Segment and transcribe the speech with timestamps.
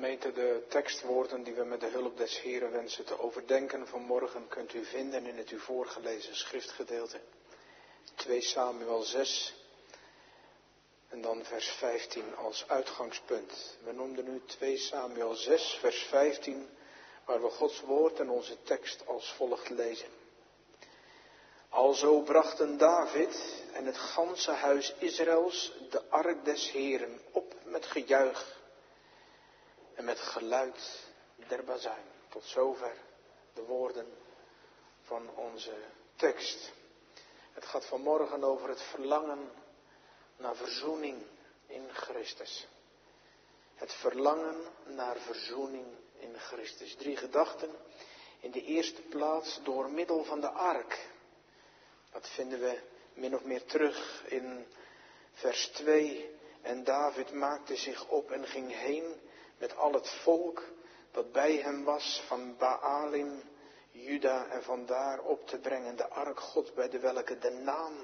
[0.00, 4.74] Gemeente, de tekstwoorden die we met de hulp des Heren wensen te overdenken vanmorgen kunt
[4.74, 7.20] u vinden in het u voorgelezen schriftgedeelte.
[8.14, 9.54] 2 Samuel 6
[11.08, 13.76] en dan vers 15 als uitgangspunt.
[13.84, 16.68] We noemden nu 2 Samuel 6 vers 15
[17.24, 20.08] waar we Gods woord en onze tekst als volgt lezen.
[21.68, 28.58] Alzo brachten David en het ganse huis Israëls de ark des Heren op met gejuich
[30.00, 31.08] en met geluid
[31.48, 32.04] der bazuin.
[32.28, 32.96] Tot zover
[33.52, 34.06] de woorden
[35.00, 35.74] van onze
[36.16, 36.72] tekst.
[37.52, 39.50] Het gaat vanmorgen over het verlangen
[40.36, 41.22] naar verzoening
[41.66, 42.66] in Christus.
[43.74, 45.86] Het verlangen naar verzoening
[46.18, 46.94] in Christus.
[46.94, 47.70] Drie gedachten.
[48.40, 51.08] In de eerste plaats door middel van de ark.
[52.12, 52.80] Dat vinden we
[53.14, 54.66] min of meer terug in
[55.32, 56.38] vers 2.
[56.62, 59.28] En David maakte zich op en ging heen
[59.60, 60.62] met al het volk
[61.10, 63.42] dat bij hem was van Baalim,
[63.90, 67.94] Juda en vandaar op te brengen de ark God bij de welke de naam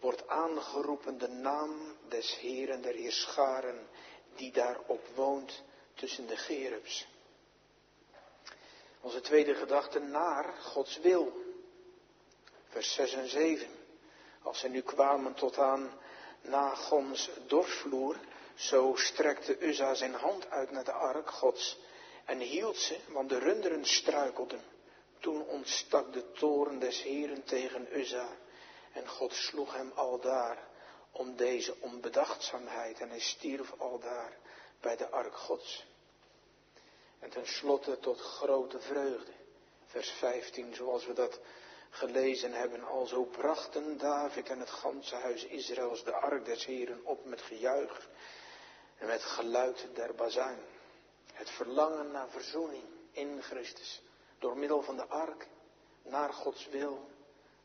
[0.00, 3.88] wordt aangeroepen, de naam des Heeren der Heerscharen
[4.36, 5.62] die daarop woont
[5.94, 7.08] tussen de gerubs.
[9.00, 11.32] Onze tweede gedachte naar Gods wil.
[12.68, 13.68] Vers 6 en 7.
[14.42, 15.90] Als ze nu kwamen tot aan
[16.40, 18.16] Nagons dorpsvloer,
[18.58, 21.78] zo strekte Uzza zijn hand uit naar de ark Gods
[22.24, 24.60] en hield ze, want de runderen struikelden.
[25.20, 28.36] Toen ontstak de toren des Heren tegen Uzza
[28.92, 30.58] en God sloeg hem aldaar
[31.12, 34.36] om deze onbedachtzaamheid en hij stierf aldaar
[34.80, 35.86] bij de ark Gods.
[37.18, 39.32] En tenslotte tot grote vreugde,
[39.86, 41.40] vers 15, zoals we dat
[41.90, 47.24] gelezen hebben, alzo brachten David en het ganse huis Israëls de ark des Heren op
[47.24, 48.08] met gejuich
[48.98, 50.58] en met geluid der bazuin.
[51.32, 54.02] Het verlangen naar verzoening in Christus.
[54.38, 55.46] Door middel van de ark
[56.02, 57.08] naar Gods wil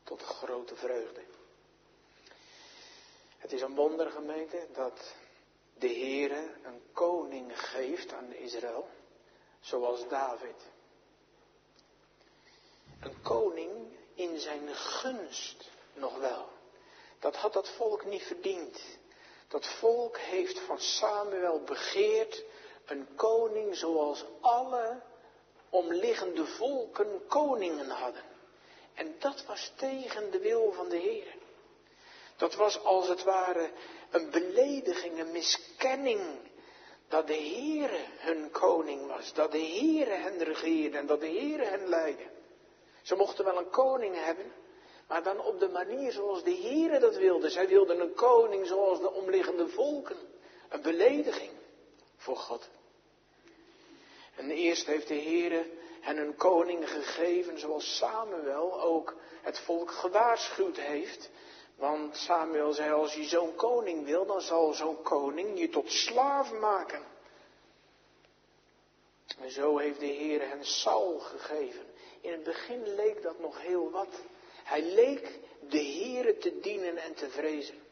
[0.02, 1.22] tot grote vreugde.
[3.38, 5.14] Het is een wonder gemeente dat
[5.78, 8.88] de Heere een koning geeft aan Israël,
[9.60, 10.72] zoals David.
[13.00, 16.48] Een koning in zijn gunst nog wel.
[17.18, 18.80] Dat had dat volk niet verdiend.
[19.54, 22.44] Dat volk heeft van Samuel begeerd
[22.84, 25.00] een koning zoals alle
[25.70, 28.22] omliggende volken koningen hadden.
[28.94, 31.34] En dat was tegen de wil van de Heer.
[32.36, 33.70] Dat was als het ware
[34.10, 36.20] een belediging, een miskenning.
[37.08, 39.32] Dat de Heere hun koning was.
[39.32, 42.26] Dat de Heere hen regeerde en dat de Heere hen leidde.
[43.02, 44.52] Ze mochten wel een koning hebben,
[45.08, 47.50] maar dan op de manier zoals de Heere dat wilde.
[47.50, 50.16] Zij wilden een koning zoals de omliggende volken.
[50.68, 51.52] Een belediging
[52.16, 52.68] voor God.
[54.36, 55.70] En eerst heeft de Heere
[56.00, 61.30] hen een koning gegeven zoals Samuel ook het volk gewaarschuwd heeft.
[61.76, 66.52] Want Samuel zei, als je zo'n koning wil, dan zal zo'n koning je tot slaaf
[66.52, 67.02] maken.
[69.40, 71.84] En zo heeft de Heer hen Saul gegeven.
[72.20, 74.22] In het begin leek dat nog heel wat.
[74.64, 75.38] Hij leek
[75.68, 77.82] de Heere te dienen en te vrezen.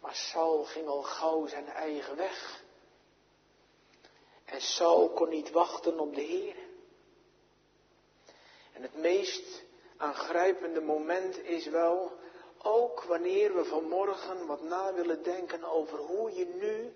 [0.00, 2.62] Maar Saul ging al gauw zijn eigen weg.
[4.44, 6.56] En Saul kon niet wachten op de Heer.
[8.72, 9.62] En het meest
[9.96, 12.12] aangrijpende moment is wel
[12.62, 16.92] ook wanneer we vanmorgen wat na willen denken over hoe je nu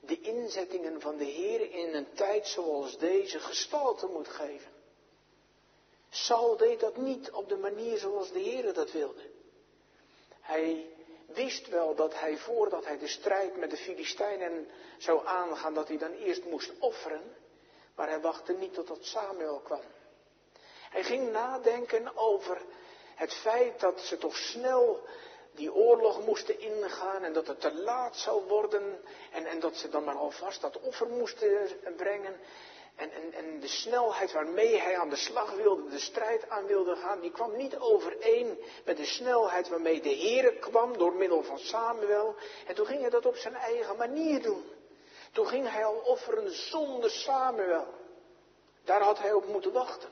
[0.00, 4.75] de inzettingen van de Heer in een tijd zoals deze gestalte moet geven.
[6.10, 9.30] Saul deed dat niet op de manier zoals de Heer dat wilde.
[10.40, 10.86] Hij
[11.26, 14.68] wist wel dat hij voordat hij de strijd met de Filistijnen
[14.98, 17.36] zou aangaan, dat hij dan eerst moest offeren.
[17.94, 19.80] Maar hij wachtte niet totdat Samuel kwam.
[20.90, 22.62] Hij ging nadenken over
[23.14, 25.06] het feit dat ze toch snel
[25.54, 29.02] die oorlog moesten ingaan en dat het te laat zou worden
[29.32, 32.40] en, en dat ze dan maar alvast dat offer moesten brengen.
[32.96, 36.96] En, en, en de snelheid waarmee hij aan de slag wilde, de strijd aan wilde
[36.96, 41.58] gaan, die kwam niet overeen met de snelheid waarmee de Heer kwam door middel van
[41.58, 42.34] Samuel.
[42.66, 44.64] En toen ging hij dat op zijn eigen manier doen.
[45.32, 47.86] Toen ging hij al offeren zonder Samuel.
[48.84, 50.10] Daar had hij op moeten wachten.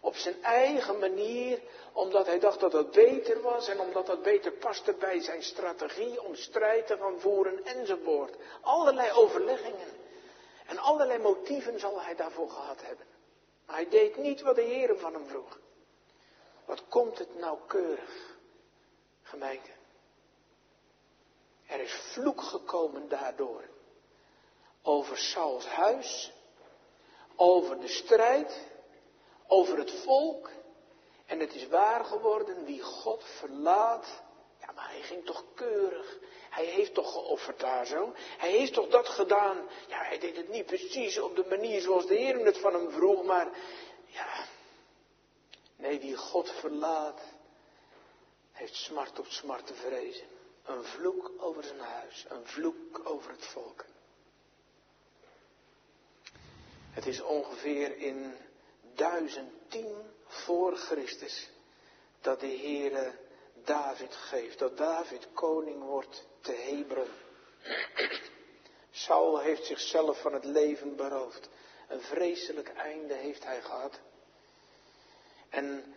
[0.00, 1.60] Op zijn eigen manier,
[1.92, 6.22] omdat hij dacht dat dat beter was en omdat dat beter paste bij zijn strategie
[6.22, 8.34] om strijd te gaan voeren enzovoort.
[8.60, 10.01] Allerlei overleggingen
[10.72, 13.06] en allerlei motieven zal hij daarvoor gehad hebben.
[13.66, 15.58] Maar hij deed niet wat de Heer van hem vroeg.
[16.64, 18.36] Wat komt het nauwkeurig,
[19.22, 19.70] gemeente?
[21.66, 23.64] Er is vloek gekomen daardoor
[24.82, 26.32] over Sauls huis,
[27.36, 28.66] over de strijd,
[29.46, 30.50] over het volk.
[31.26, 34.22] En het is waar geworden, wie God verlaat.
[34.60, 35.44] Ja, maar hij ging toch.
[36.62, 38.12] Hij heeft toch geofferd daar zo.
[38.38, 39.68] Hij heeft toch dat gedaan.
[39.88, 42.90] Ja, hij deed het niet precies op de manier zoals de Heer het van hem
[42.90, 43.48] vroeg, maar
[44.06, 44.46] ja.
[45.76, 47.20] Nee, wie God verlaat,
[48.52, 50.26] heeft smart op smart te vrezen.
[50.64, 53.84] Een vloek over zijn huis, een vloek over het volk.
[56.90, 58.36] Het is ongeveer in
[58.94, 61.50] 1010 voor Christus
[62.20, 63.18] dat de Heere
[63.64, 67.08] David geeft, dat David koning wordt te Hebron.
[68.90, 71.48] Saul heeft zichzelf van het leven beroofd.
[71.88, 74.00] Een vreselijk einde heeft hij gehad.
[75.50, 75.94] En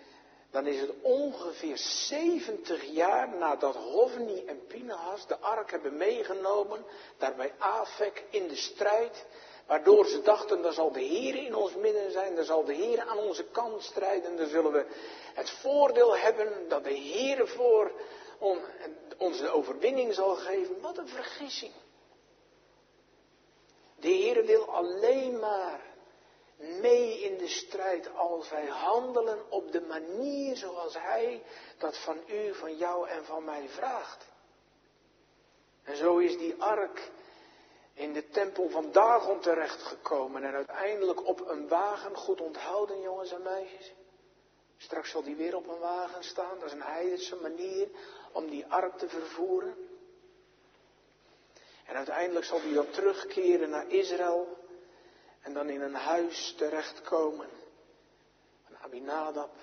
[0.52, 6.86] dan is het ongeveer 70 jaar nadat Hovni en Pinahas de ark hebben meegenomen,
[7.18, 9.26] daar bij Afek in de strijd,
[9.66, 13.02] waardoor ze dachten, dan zal de Heer in ons midden zijn, dan zal de Heer
[13.02, 14.86] aan onze kant strijden, dan zullen we
[15.34, 17.92] het voordeel hebben dat de Heer voor
[18.40, 18.60] ons
[19.18, 20.82] de overwinning zal geven.
[20.82, 21.74] Wat een vergissing.
[23.96, 25.82] De Heer wil alleen maar
[26.58, 31.44] mee in de strijd als wij handelen op de manier zoals Hij
[31.78, 34.26] dat van u, van jou en van mij vraagt.
[35.84, 37.12] En zo is die ark
[37.94, 43.42] in de tempel van Dagon terechtgekomen en uiteindelijk op een wagen, goed onthouden jongens en
[43.42, 43.94] meisjes.
[44.78, 47.88] Straks zal die weer op een wagen staan, dat is een heidense manier
[48.36, 49.76] om die ark te vervoeren.
[51.86, 54.58] En uiteindelijk zal die dan terugkeren naar Israël
[55.42, 57.50] en dan in een huis terechtkomen
[58.64, 59.56] van Abinadab.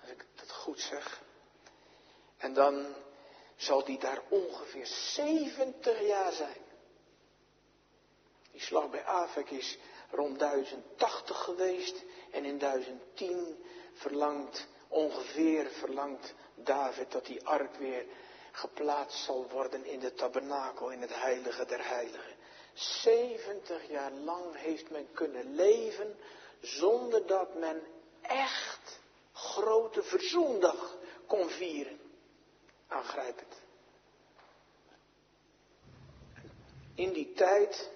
[0.00, 1.22] Als ik dat goed zeg.
[2.36, 2.94] En dan
[3.56, 6.60] zal die daar ongeveer 70 jaar zijn.
[8.50, 9.78] Die slag bij Afek is
[10.10, 18.04] rond 1080 geweest en in 1010 verlangt, ongeveer verlangt David dat die ark weer
[18.52, 22.36] geplaatst zal worden in de tabernakel, in het heilige der heiligen.
[22.74, 26.16] 70 jaar lang heeft men kunnen leven
[26.60, 27.82] zonder dat men
[28.22, 29.00] echt
[29.32, 30.96] grote verzoendag
[31.26, 32.00] kon vieren.
[32.88, 33.60] Aangrijpend.
[36.94, 37.90] In die tijd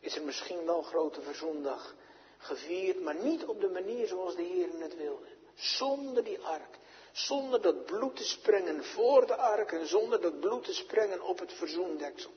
[0.00, 1.94] is er misschien wel grote verzoendag
[2.38, 5.29] gevierd, maar niet op de manier zoals de Heer het wilde.
[5.60, 6.78] Zonder die ark.
[7.12, 11.38] Zonder dat bloed te sprengen voor de ark en zonder dat bloed te sprengen op
[11.38, 12.32] het verzoendeksel.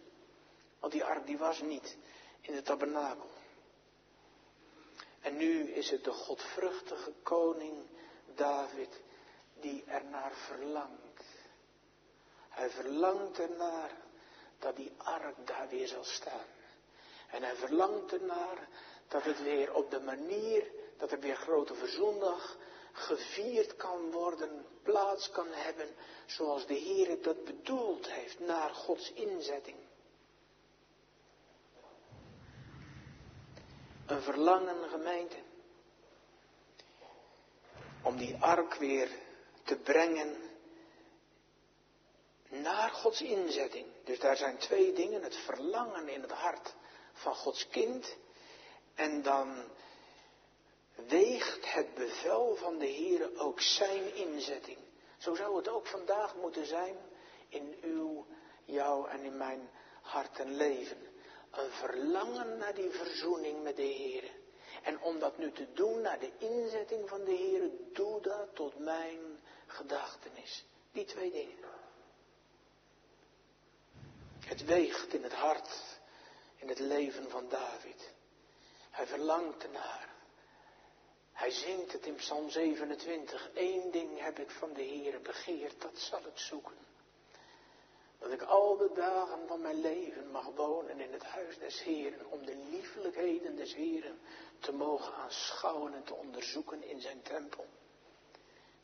[0.80, 1.98] Want die ark die was niet
[2.42, 3.30] in de tabernakel.
[5.22, 7.86] En nu is het de godvruchtige koning
[8.36, 9.02] David
[9.60, 11.24] die ernaar verlangt.
[12.50, 13.92] Hij verlangt ernaar
[14.60, 16.46] dat die ark daar weer zal staan.
[17.28, 18.68] En hij verlangt ernaar
[19.08, 22.58] dat het weer op de manier dat er weer grote verzoendag
[22.94, 25.96] gevierd kan worden, plaats kan hebben,
[26.26, 29.78] zoals de Heer dat bedoeld heeft, naar Gods inzetting.
[34.06, 35.38] Een verlangen gemeente.
[38.04, 39.10] Om die ark weer
[39.64, 40.36] te brengen
[42.50, 43.86] naar Gods inzetting.
[44.04, 45.24] Dus daar zijn twee dingen.
[45.24, 46.76] Het verlangen in het hart
[47.14, 48.16] van Gods kind.
[48.96, 49.64] En dan
[50.96, 54.78] weegt het bevel van de Heer ook zijn inzetting.
[55.18, 56.98] Zo zou het ook vandaag moeten zijn
[57.48, 58.26] in uw,
[58.66, 59.70] jou en in mijn
[60.02, 61.12] hart en leven.
[61.52, 64.32] Een verlangen naar die verzoening met de Heer.
[64.84, 68.80] En om dat nu te doen naar de inzetting van de Heer, doe dat tot
[68.80, 70.66] mijn gedachtenis.
[70.92, 71.72] Die twee dingen.
[74.46, 76.00] Het weegt in het hart,
[76.56, 78.14] in het leven van David.
[78.90, 80.13] Hij verlangt ernaar.
[81.34, 83.50] Hij zingt het in Psalm 27.
[83.54, 86.76] Eén ding heb ik van de Heer begeerd, dat zal ik zoeken.
[88.20, 92.32] Dat ik al de dagen van mijn leven mag wonen in het huis des Heeren,
[92.32, 94.20] om de liefelijkheden des Heeren
[94.60, 97.66] te mogen aanschouwen en te onderzoeken in zijn tempel.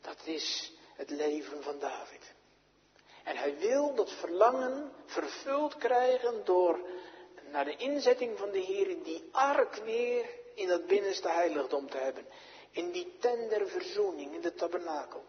[0.00, 2.34] Dat is het leven van David.
[3.24, 6.80] En hij wil dat verlangen vervuld krijgen door
[7.50, 12.26] naar de inzetting van de Heer die ark weer in dat binnenste heiligdom te hebben.
[12.70, 15.24] In die tender verzoening, in de tabernakel.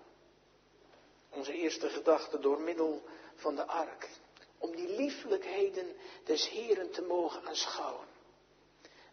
[1.29, 3.03] Onze eerste gedachte door middel
[3.35, 4.09] van de ark.
[4.57, 8.07] Om die lieflijkheden des Heren te mogen aanschouwen.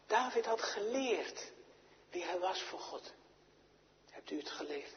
[0.06, 1.52] David had geleerd
[2.10, 3.12] wie hij was voor God.
[4.10, 4.92] Hebt u het geleerd?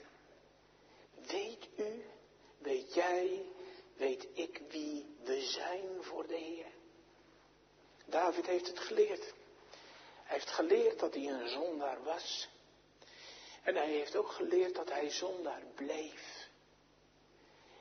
[1.28, 2.06] Weet u,
[2.58, 3.46] weet jij,
[3.96, 6.72] weet ik wie we zijn voor de Heer?
[8.06, 9.34] David heeft het geleerd.
[10.32, 12.50] Hij heeft geleerd dat hij een zondaar was.
[13.64, 16.48] En hij heeft ook geleerd dat hij zondaar bleef.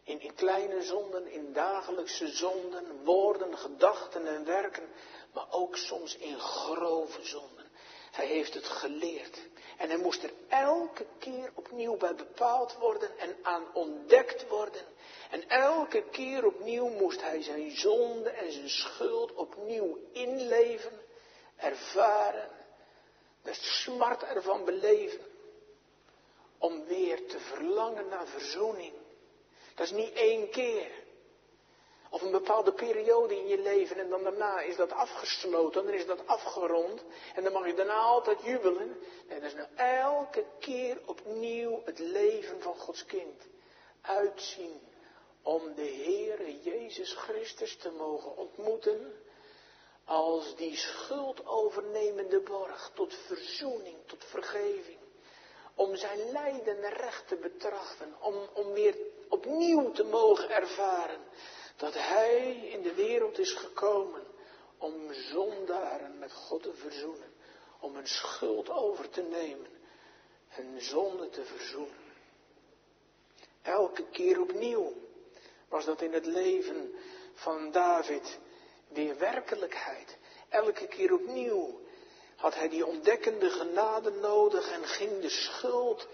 [0.03, 4.89] In, in kleine zonden, in dagelijkse zonden, woorden, gedachten en werken,
[5.33, 7.67] maar ook soms in grove zonden.
[8.11, 9.39] Hij heeft het geleerd.
[9.79, 14.85] En hij moest er elke keer opnieuw bij bepaald worden en aan ontdekt worden.
[15.31, 21.09] En elke keer opnieuw moest hij zijn zonde en zijn schuld opnieuw inleven,
[21.61, 22.51] ervaren,
[23.43, 25.29] de smart ervan beleven.
[26.59, 28.93] Om weer te verlangen naar verzoening.
[29.75, 30.91] Dat is niet één keer.
[32.11, 36.07] Of een bepaalde periode in je leven en dan daarna is dat afgesloten, dan is
[36.07, 38.99] dat afgerond en dan mag je daarna altijd jubelen.
[39.29, 43.49] Nee, dat is nou elke keer opnieuw het leven van Gods kind
[44.01, 44.81] uitzien
[45.43, 49.13] om de Heere Jezus Christus te mogen ontmoeten
[50.11, 54.99] als die schuld overnemende borg tot verzoening, tot vergeving.
[55.75, 58.97] Om zijn lijden recht te betrachten, om, om weer
[59.29, 61.21] opnieuw te mogen ervaren
[61.77, 64.23] dat Hij in de wereld is gekomen
[64.79, 67.33] om zondaren met God te verzoenen,
[67.81, 69.71] om een schuld over te nemen,
[70.49, 72.13] hun zonde te verzoenen.
[73.63, 74.93] Elke keer opnieuw
[75.69, 76.95] was dat in het leven
[77.35, 78.39] van David
[78.93, 80.17] weer werkelijkheid.
[80.49, 81.81] Elke keer opnieuw
[82.37, 86.09] had hij die ontdekkende genade nodig en ging de schuld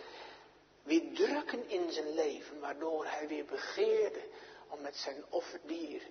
[0.82, 4.20] weer drukken in zijn leven, waardoor hij weer begeerde
[4.68, 6.02] om met zijn offerdier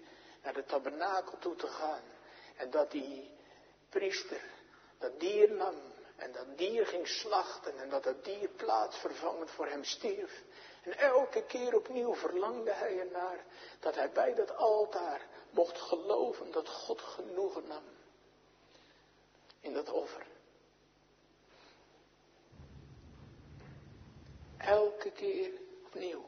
[0.43, 2.03] naar de tabernakel toe te gaan.
[2.55, 3.31] En dat die
[3.89, 4.41] priester
[4.97, 5.75] dat dier nam
[6.15, 10.43] en dat dier ging slachten en dat dat dier plaatsvervangend voor hem stierf.
[10.83, 13.43] En elke keer opnieuw verlangde hij ernaar
[13.79, 15.21] dat hij bij dat altaar
[15.55, 17.83] mocht geloven dat God genoegen nam
[19.59, 20.25] in dat offer.
[24.57, 25.51] Elke keer
[25.85, 26.25] opnieuw.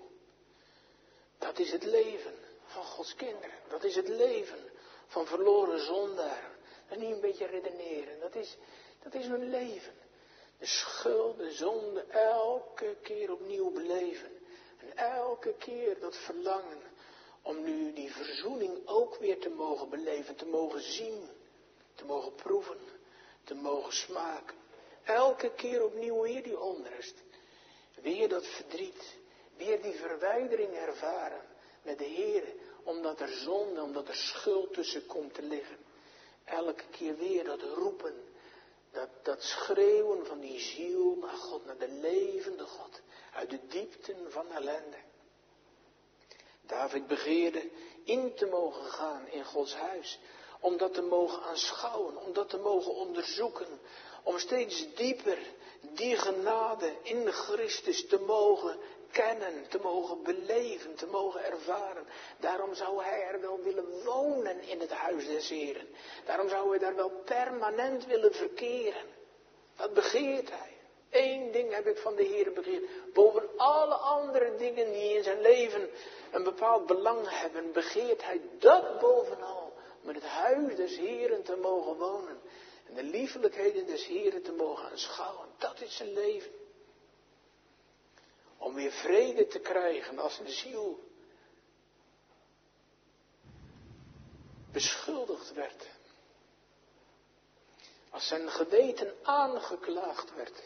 [1.37, 2.33] Dat is het leven
[2.65, 3.55] van Gods kinderen.
[3.69, 4.71] Dat is het leven
[5.07, 6.51] van verloren zondaren.
[6.87, 8.19] En niet een beetje redeneren.
[8.19, 8.57] Dat is,
[9.03, 9.93] dat is hun leven.
[10.59, 14.31] De schuld, de zonde, elke keer opnieuw beleven.
[14.77, 16.81] En elke keer dat verlangen
[17.47, 21.29] om nu die verzoening ook weer te mogen beleven, te mogen zien,
[21.95, 22.79] te mogen proeven,
[23.43, 24.55] te mogen smaken.
[25.03, 27.15] Elke keer opnieuw weer die onrust,
[28.01, 29.17] weer dat verdriet,
[29.57, 31.41] weer die verwijdering ervaren
[31.81, 32.43] met de Heer,
[32.83, 35.77] omdat er zonde, omdat er schuld tussen komt te liggen.
[36.43, 38.15] Elke keer weer dat roepen,
[38.91, 43.01] dat, dat schreeuwen van die ziel naar God, naar de levende God,
[43.33, 44.97] uit de diepten van ellende.
[46.67, 47.69] David begeerde
[48.03, 50.19] in te mogen gaan in Gods huis,
[50.59, 53.79] om dat te mogen aanschouwen, om dat te mogen onderzoeken,
[54.23, 55.37] om steeds dieper
[55.81, 58.79] die genade in Christus te mogen
[59.11, 62.07] kennen, te mogen beleven, te mogen ervaren.
[62.39, 65.87] Daarom zou hij er wel willen wonen in het huis des Heren.
[66.25, 69.05] Daarom zou hij daar wel permanent willen verkeren.
[69.75, 70.76] Dat begeert hij.
[71.17, 73.13] Eén ding heb ik van de Heer begeerd.
[73.13, 75.89] Boven alle andere dingen die in zijn leven
[76.31, 79.73] een bepaald belang hebben, begeert hij dat bovenal.
[80.01, 82.39] In het huis des Heren te mogen wonen.
[82.87, 85.47] En de liefelijkheden des Heren te mogen aanschouwen.
[85.57, 86.51] Dat is zijn leven.
[88.57, 90.99] Om weer vrede te krijgen als een ziel
[94.71, 95.87] beschuldigd werd.
[98.09, 100.61] Als zijn geweten aangeklaagd werd.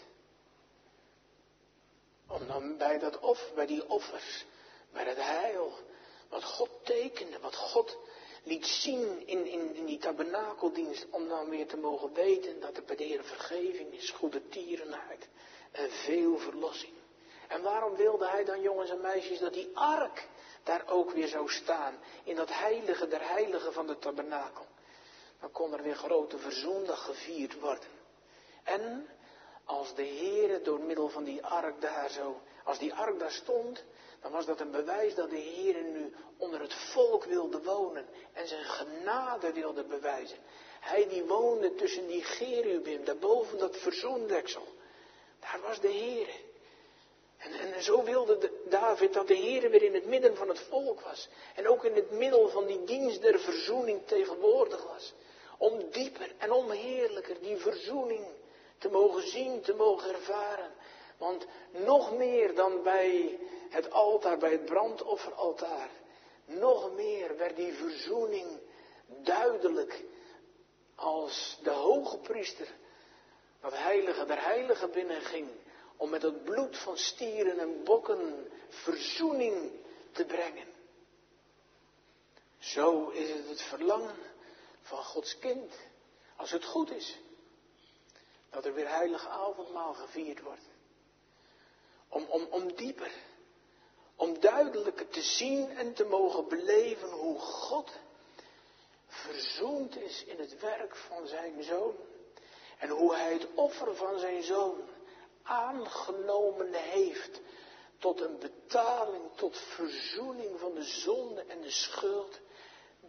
[2.31, 4.45] Om dan bij dat offer, bij die offers,
[4.91, 5.73] bij het heil,
[6.29, 7.97] wat God tekende, wat God
[8.43, 12.83] liet zien in, in, in die tabernakeldienst, om dan weer te mogen weten dat er
[12.83, 15.27] bij de Heer vergeving is, goede tierenheid
[15.71, 16.93] en veel verlossing.
[17.47, 20.27] En waarom wilde hij dan, jongens en meisjes, dat die ark
[20.63, 24.65] daar ook weer zou staan, in dat heilige der heiligen van de tabernakel?
[25.39, 27.89] Dan kon er weer grote verzoendag gevierd worden.
[28.63, 29.07] En
[29.65, 33.83] als de Heere door middel van die ark daar zo, als die ark daar stond,
[34.21, 38.47] dan was dat een bewijs dat de Heere nu onder het volk wilde wonen en
[38.47, 40.37] zijn genade wilde bewijzen.
[40.79, 44.67] Hij die woonde tussen die gerubim, daarboven dat verzoendeksel.
[45.39, 46.49] Daar was de Heere.
[47.37, 51.01] En, en zo wilde David dat de Heer weer in het midden van het volk
[51.01, 51.29] was.
[51.55, 55.13] En ook in het middel van die dienst der verzoening tegenwoordig was.
[55.57, 58.25] Om dieper en om heerlijker die verzoening
[58.81, 60.71] te mogen zien, te mogen ervaren.
[61.17, 65.89] Want nog meer dan bij het altaar, bij het brandofferaltaar.
[66.45, 68.59] Nog meer werd die verzoening
[69.05, 70.03] duidelijk
[70.95, 72.67] als de hoge priester
[73.61, 75.49] dat heilige der heiligen binnenging
[75.97, 79.71] om met het bloed van stieren en bokken verzoening
[80.11, 80.67] te brengen.
[82.57, 84.15] Zo is het het verlangen
[84.81, 85.73] van Gods kind,
[86.35, 87.19] als het goed is,
[88.51, 90.69] dat er weer heilig avondmaal gevierd wordt.
[92.07, 93.11] Om, om, om dieper,
[94.15, 97.91] om duidelijker te zien en te mogen beleven hoe God
[99.07, 101.95] verzoend is in het werk van zijn zoon.
[102.77, 104.89] En hoe hij het offer van zijn zoon
[105.43, 107.41] aangenomen heeft
[107.97, 112.39] tot een betaling, tot verzoening van de zonde en de schuld.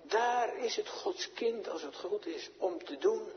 [0.03, 3.33] Daar is het Gods kind, als het goed is, om te doen.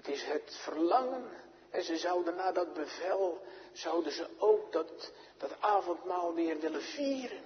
[0.00, 1.30] Het is het verlangen.
[1.70, 3.42] En ze zouden na dat bevel,
[3.72, 7.44] zouden ze ook dat, dat avondmaal weer willen vieren.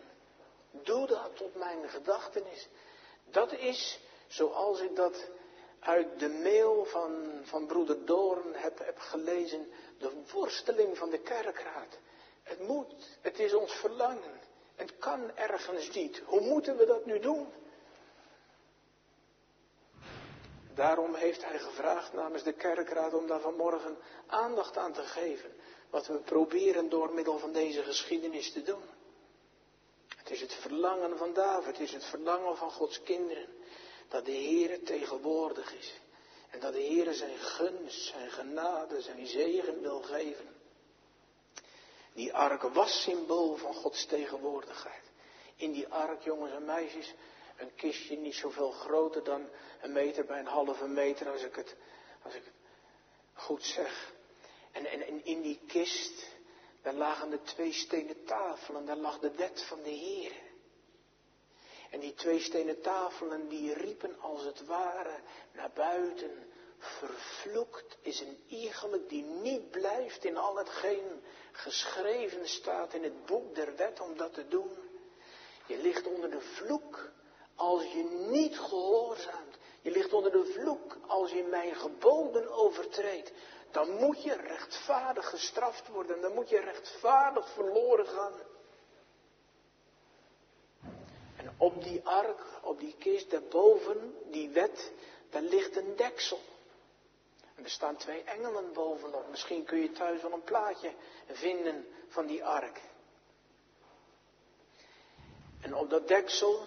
[0.71, 2.69] Doe dat tot mijn gedachtenis.
[3.31, 5.31] Dat is zoals ik dat
[5.81, 11.99] uit de mail van, van broeder Doorn heb, heb gelezen, de worsteling van de kerkraad.
[12.43, 14.41] Het moet, het is ons verlangen.
[14.75, 16.23] Het kan ergens niet.
[16.25, 17.49] Hoe moeten we dat nu doen?
[20.75, 25.53] Daarom heeft hij gevraagd namens de kerkraad om daar vanmorgen aandacht aan te geven.
[25.91, 28.83] Wat we proberen door middel van deze geschiedenis te doen.
[30.17, 33.49] Het is het verlangen van David, het is het verlangen van Gods kinderen.
[34.09, 36.01] Dat de Heer tegenwoordig is.
[36.51, 40.55] En dat de Heer zijn gunst, zijn genade, zijn zegen wil geven.
[42.15, 45.03] Die ark was symbool van Gods tegenwoordigheid.
[45.57, 47.15] In die ark, jongens en meisjes,
[47.57, 49.49] een kistje niet zoveel groter dan
[49.81, 51.77] een meter bij een halve meter, als ik het,
[52.23, 52.55] als ik het
[53.33, 54.13] goed zeg.
[54.73, 56.27] En, en, in die kist,
[56.83, 60.33] daar lagen de twee stenen tafelen, daar lag de wet van de Heer.
[61.91, 65.19] En die twee stenen tafelen die riepen als het ware
[65.53, 66.53] naar buiten.
[66.79, 73.55] Vervloekt is een iegelijk die niet blijft in al hetgeen geschreven staat in het boek
[73.55, 74.71] der wet om dat te doen.
[75.67, 77.11] Je ligt onder de vloek
[77.57, 79.57] als je niet gehoorzaamt.
[79.81, 83.33] Je ligt onder de vloek als je mijn geboden overtreedt.
[83.71, 86.21] Dan moet je rechtvaardig gestraft worden.
[86.21, 88.33] Dan moet je rechtvaardig verloren gaan.
[91.37, 94.93] En op die ark, op die kist daarboven, die wet,
[95.31, 96.41] daar ligt een deksel.
[97.55, 99.29] En er staan twee engelen bovenop.
[99.31, 100.93] Misschien kun je thuis wel een plaatje
[101.27, 102.81] vinden van die ark.
[105.61, 106.67] En op dat deksel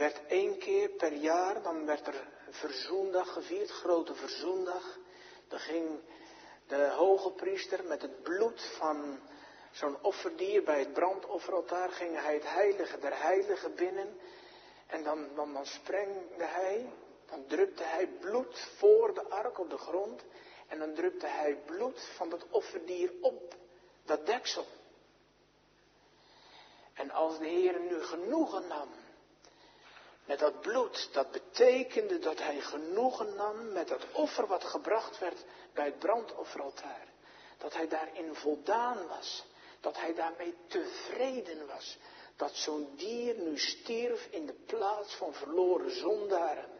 [0.00, 4.98] werd één keer per jaar, dan werd er verzoendag gevierd, grote verzoendag.
[5.48, 6.00] Dan ging
[6.66, 9.18] de hoge priester met het bloed van
[9.70, 14.18] zo'n offerdier bij het brandofferaltaar ging hij het heilige der heiligen binnen.
[14.86, 16.92] En dan, dan, dan sprengde hij,
[17.26, 20.24] dan drupte hij bloed voor de ark op de grond.
[20.68, 23.54] En dan drupte hij bloed van dat offerdier op
[24.04, 24.66] dat deksel.
[26.94, 28.88] En als de Heer nu genoegen nam
[30.30, 35.44] met dat bloed, dat betekende dat hij genoegen nam met dat offer wat gebracht werd
[35.74, 37.08] bij het brandofferaltaar.
[37.58, 39.44] Dat hij daarin voldaan was.
[39.80, 41.98] Dat hij daarmee tevreden was.
[42.36, 46.70] Dat zo'n dier nu stierf in de plaats van verloren zondaren.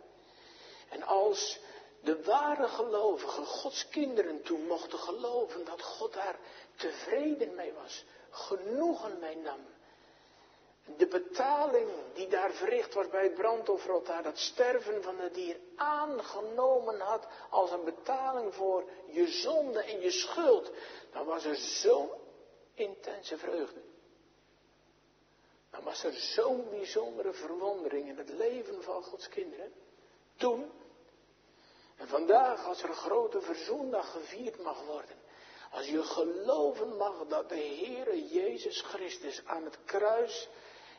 [0.89, 1.59] En als
[2.03, 6.39] de ware gelovigen, Gods kinderen toen mochten geloven dat God daar
[6.77, 9.61] tevreden mee was, genoegen mee nam.
[10.97, 17.01] De betaling die daar verricht was bij het brandofferaltaar, dat sterven van het dier aangenomen
[17.01, 20.71] had als een betaling voor je zonde en je schuld,
[21.13, 22.11] dan was er zo'n
[22.75, 23.81] intense vreugde.
[25.71, 29.73] Dan was er zo'n bijzondere verwondering in het leven van Gods kinderen.
[30.37, 30.71] Toen.
[31.97, 35.17] En vandaag als er een grote verzoendag gevierd mag worden.
[35.71, 40.49] Als je geloven mag dat de Heere Jezus Christus aan het kruis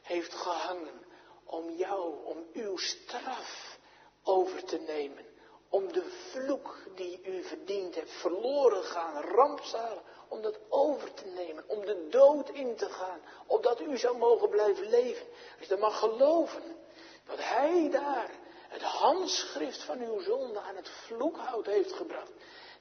[0.01, 1.05] heeft gehangen.
[1.43, 3.79] Om jou, om uw straf
[4.23, 5.25] over te nemen.
[5.69, 11.63] Om de vloek die u verdiend hebt, verloren gaan, rampzalig, om dat over te nemen,
[11.67, 15.25] om de dood in te gaan, opdat u zou mogen blijven leven.
[15.27, 16.63] Als je dan mag geloven
[17.25, 18.31] dat hij daar
[18.67, 22.31] het handschrift van uw zonde aan het vloekhout heeft gebracht,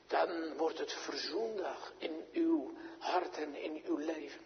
[0.06, 4.40] dan wordt het verzoendag in uw hart en in uw leven.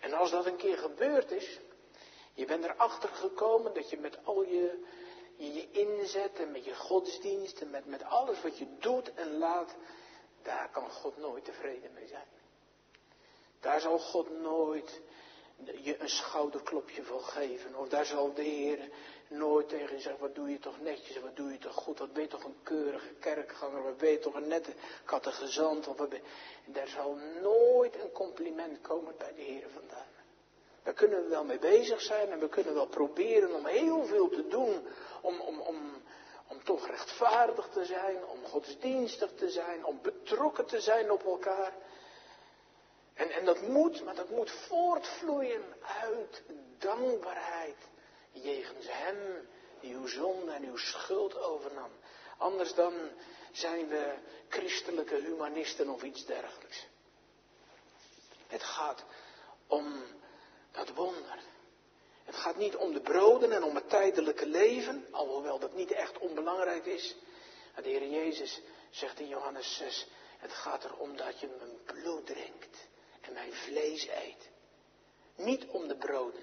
[0.00, 1.60] En als dat een keer gebeurd is,
[2.34, 4.84] je bent erachter gekomen dat je met al je,
[5.36, 9.74] je, inzet en met je godsdienst en met, met alles wat je doet en laat,
[10.42, 12.28] daar kan God nooit tevreden mee zijn.
[13.60, 15.00] Daar zal God nooit
[15.82, 17.74] je een schouderklopje voor geven.
[17.74, 18.88] Of daar zal de Heer
[19.28, 22.12] nooit tegen je zegt, wat doe je toch netjes, wat doe je toch goed, wat
[22.12, 24.72] ben je toch een keurige kerkganger, wat ben je toch een nette
[25.04, 25.88] kattegezant.
[25.88, 26.14] Of wat.
[26.64, 30.13] Daar zal nooit een compliment komen bij de Heer vandaan.
[30.84, 34.28] Daar kunnen we wel mee bezig zijn en we kunnen wel proberen om heel veel
[34.28, 34.86] te doen
[35.20, 36.02] om, om, om,
[36.48, 41.72] om toch rechtvaardig te zijn, om godsdienstig te zijn, om betrokken te zijn op elkaar.
[43.14, 45.62] En, en dat moet, maar dat moet voortvloeien
[46.02, 46.42] uit
[46.78, 47.76] dankbaarheid
[48.32, 49.48] jegens Hem
[49.80, 51.90] die uw zonde en uw schuld overnam.
[52.38, 52.94] Anders dan
[53.52, 54.14] zijn we
[54.48, 56.86] christelijke humanisten of iets dergelijks.
[58.46, 59.04] Het gaat
[59.66, 60.02] om
[62.44, 66.86] gaat niet om de broden en om het tijdelijke leven, alhoewel dat niet echt onbelangrijk
[66.86, 67.16] is.
[67.82, 72.88] de Heer Jezus zegt in Johannes 6, het gaat erom dat je mijn bloed drinkt
[73.20, 74.50] en mijn vlees eet.
[75.36, 76.42] Niet om de broden.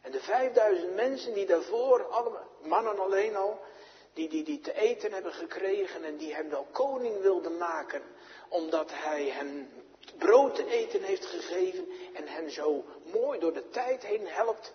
[0.00, 3.60] En de vijfduizend mensen die daarvoor, allemaal, mannen alleen al,
[4.12, 8.02] die, die, die te eten hebben gekregen en die hem wel koning wilden maken,
[8.48, 9.70] omdat hij hen
[10.18, 14.72] brood te eten heeft gegeven en hen zo mooi door de tijd heen helpt.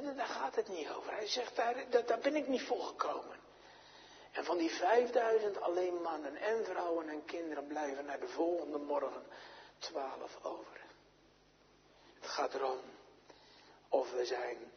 [0.00, 1.12] Daar gaat het niet over.
[1.12, 3.40] Hij zegt, daar, daar, daar ben ik niet voor gekomen.
[4.32, 9.26] En van die vijfduizend alleen mannen en vrouwen en kinderen blijven naar de volgende morgen
[9.78, 10.80] twaalf over.
[12.20, 12.80] Het gaat erom
[13.88, 14.72] of we zijn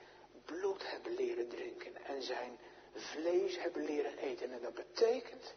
[0.46, 2.60] bloed hebben leren drinken en zijn
[2.94, 4.52] vlees hebben leren eten.
[4.52, 5.54] En dat betekent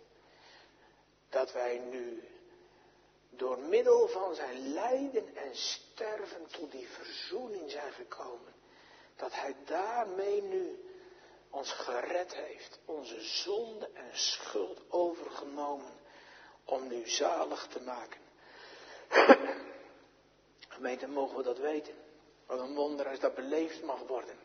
[1.29, 2.29] dat wij nu
[3.31, 8.58] door middel van zijn lijden en sterven tot die verzoening zijn gekomen.
[9.19, 10.85] Dat hij daarmee nu
[11.51, 15.93] ons gered heeft, onze zonde en schuld overgenomen
[16.65, 18.21] om nu zalig te maken.
[20.69, 21.95] Gemeente, mogen we dat weten?
[22.47, 24.39] Wat een wonder als dat beleefd mag worden.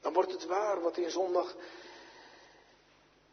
[0.00, 1.54] Dan wordt het waar wat in zondag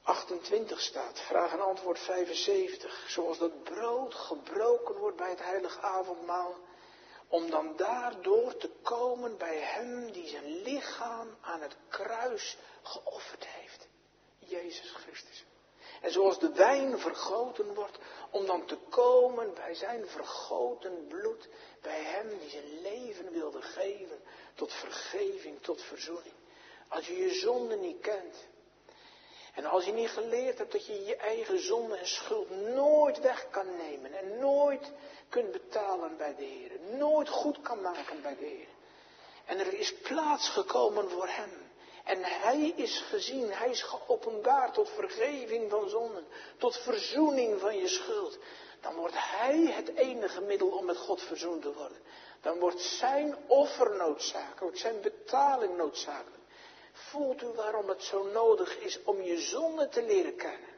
[0.02, 1.20] 28 staat.
[1.20, 3.06] Vraag en antwoord 75.
[3.08, 6.56] Zoals dat brood gebroken wordt bij het heilige avondmaal.
[7.28, 13.88] Om dan daardoor te komen bij hem die zijn lichaam aan het kruis geofferd heeft.
[14.40, 15.46] Jezus Christus.
[16.02, 17.98] En zoals de wijn vergoten wordt,
[18.32, 21.48] om dan te komen bij zijn vergoten bloed,
[21.82, 24.20] bij hem die zijn leven wilde geven
[24.54, 26.34] tot vergeving, tot verzoening.
[26.88, 28.48] Als je je zonde niet kent,
[29.56, 33.50] en als je niet geleerd hebt dat je je eigen zonde en schuld nooit weg
[33.50, 34.92] kan nemen en nooit
[35.30, 38.68] kunt betalen bij de Heer, nooit goed kan maken bij de Heer.
[39.46, 41.52] En er is plaats gekomen voor Hem.
[42.04, 46.26] En Hij is gezien, Hij is geopenbaard tot vergeving van zonden,
[46.58, 48.38] tot verzoening van je schuld.
[48.82, 51.98] Dan wordt Hij het enige middel om met God verzoend te worden.
[52.42, 56.44] Dan wordt Zijn offer noodzakelijk, Zijn betaling noodzakelijk.
[56.96, 60.74] Voelt u waarom het zo nodig is om je zonde te leren kennen?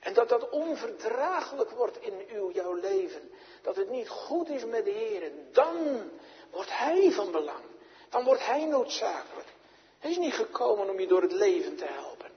[0.00, 3.30] En dat dat onverdraaglijk wordt in uw, jouw leven.
[3.62, 5.32] Dat het niet goed is met de Heer.
[5.52, 6.10] Dan
[6.50, 7.64] wordt Hij van belang.
[8.08, 9.48] Dan wordt Hij noodzakelijk.
[9.98, 12.30] Hij is niet gekomen om je door het leven te helpen.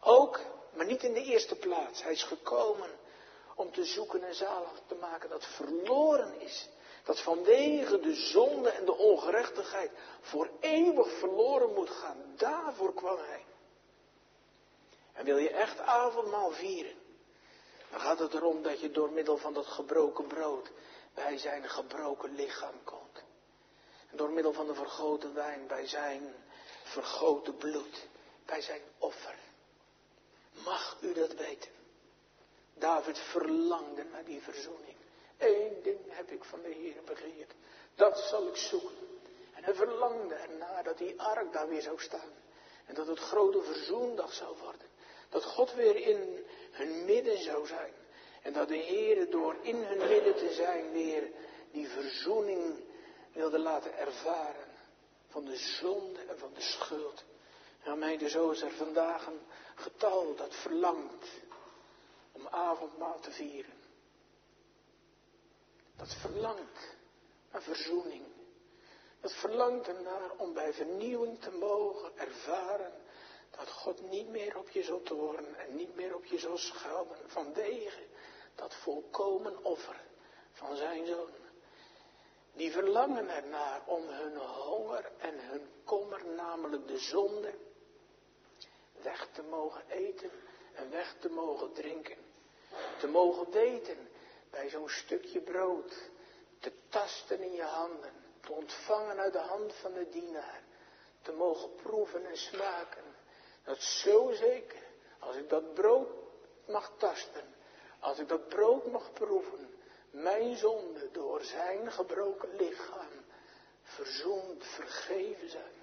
[0.00, 0.40] Ook,
[0.74, 2.02] maar niet in de eerste plaats.
[2.02, 2.90] Hij is gekomen
[3.54, 6.68] om te zoeken en zalig te maken dat verloren is.
[7.10, 12.34] Dat vanwege de zonde en de ongerechtigheid voor eeuwig verloren moet gaan.
[12.36, 13.44] Daarvoor kwam hij.
[15.12, 16.94] En wil je echt avondmaal vieren,
[17.90, 20.70] dan gaat het erom dat je door middel van dat gebroken brood
[21.14, 23.24] bij zijn gebroken lichaam komt.
[24.10, 26.34] En door middel van de vergoten wijn bij zijn
[26.82, 28.08] vergoten bloed,
[28.46, 29.38] bij zijn offer.
[30.64, 31.70] Mag u dat weten?
[32.74, 34.99] David verlangde naar die verzoening.
[35.40, 37.52] Eén ding heb ik van de Heer begeerd.
[37.94, 39.08] Dat zal ik zoeken.
[39.54, 42.32] En hij verlangde ernaar dat die ark daar weer zou staan.
[42.86, 44.88] En dat het grote verzoendag zou worden.
[45.28, 47.92] Dat God weer in hun midden zou zijn.
[48.42, 51.30] En dat de Heer door in hun midden te zijn weer
[51.70, 52.84] die verzoening
[53.32, 54.68] wilde laten ervaren.
[55.28, 57.24] Van de zonde en van de schuld.
[57.82, 59.40] En meende zo is er vandaag een
[59.74, 61.28] getal dat verlangt
[62.32, 63.79] om avondmaal te vieren.
[66.00, 66.96] Dat verlangt
[67.52, 68.24] naar verzoening.
[69.20, 72.92] Dat verlangt ernaar om bij vernieuwing te mogen ervaren
[73.50, 77.18] dat God niet meer op je zal toren en niet meer op je zal schelden
[77.26, 78.06] vanwege
[78.54, 80.00] dat volkomen offer
[80.52, 81.30] van zijn zoon.
[82.52, 87.54] Die verlangen ernaar om hun honger en hun kommer, namelijk de zonde,
[89.02, 90.30] weg te mogen eten
[90.74, 92.18] en weg te mogen drinken.
[92.98, 94.09] Te mogen weten
[94.50, 96.10] bij zo'n stukje brood
[96.58, 100.62] te tasten in je handen, te ontvangen uit de hand van de dienaar,
[101.22, 103.04] te mogen proeven en smaken.
[103.64, 104.82] Dat zo zeker,
[105.18, 106.08] als ik dat brood
[106.66, 107.54] mag tasten,
[107.98, 109.74] als ik dat brood mag proeven,
[110.10, 113.24] mijn zonde door zijn gebroken lichaam
[113.82, 115.78] verzoend, vergeven zijn.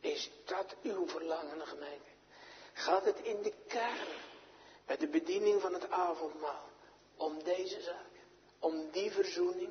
[0.00, 2.10] Is dat uw verlangen, gemeente?
[2.72, 4.08] Gaat het in de kern,
[4.86, 6.65] bij de bediening van het avondmaal,
[7.16, 8.10] om deze zaak?
[8.58, 9.70] Om die verzoening?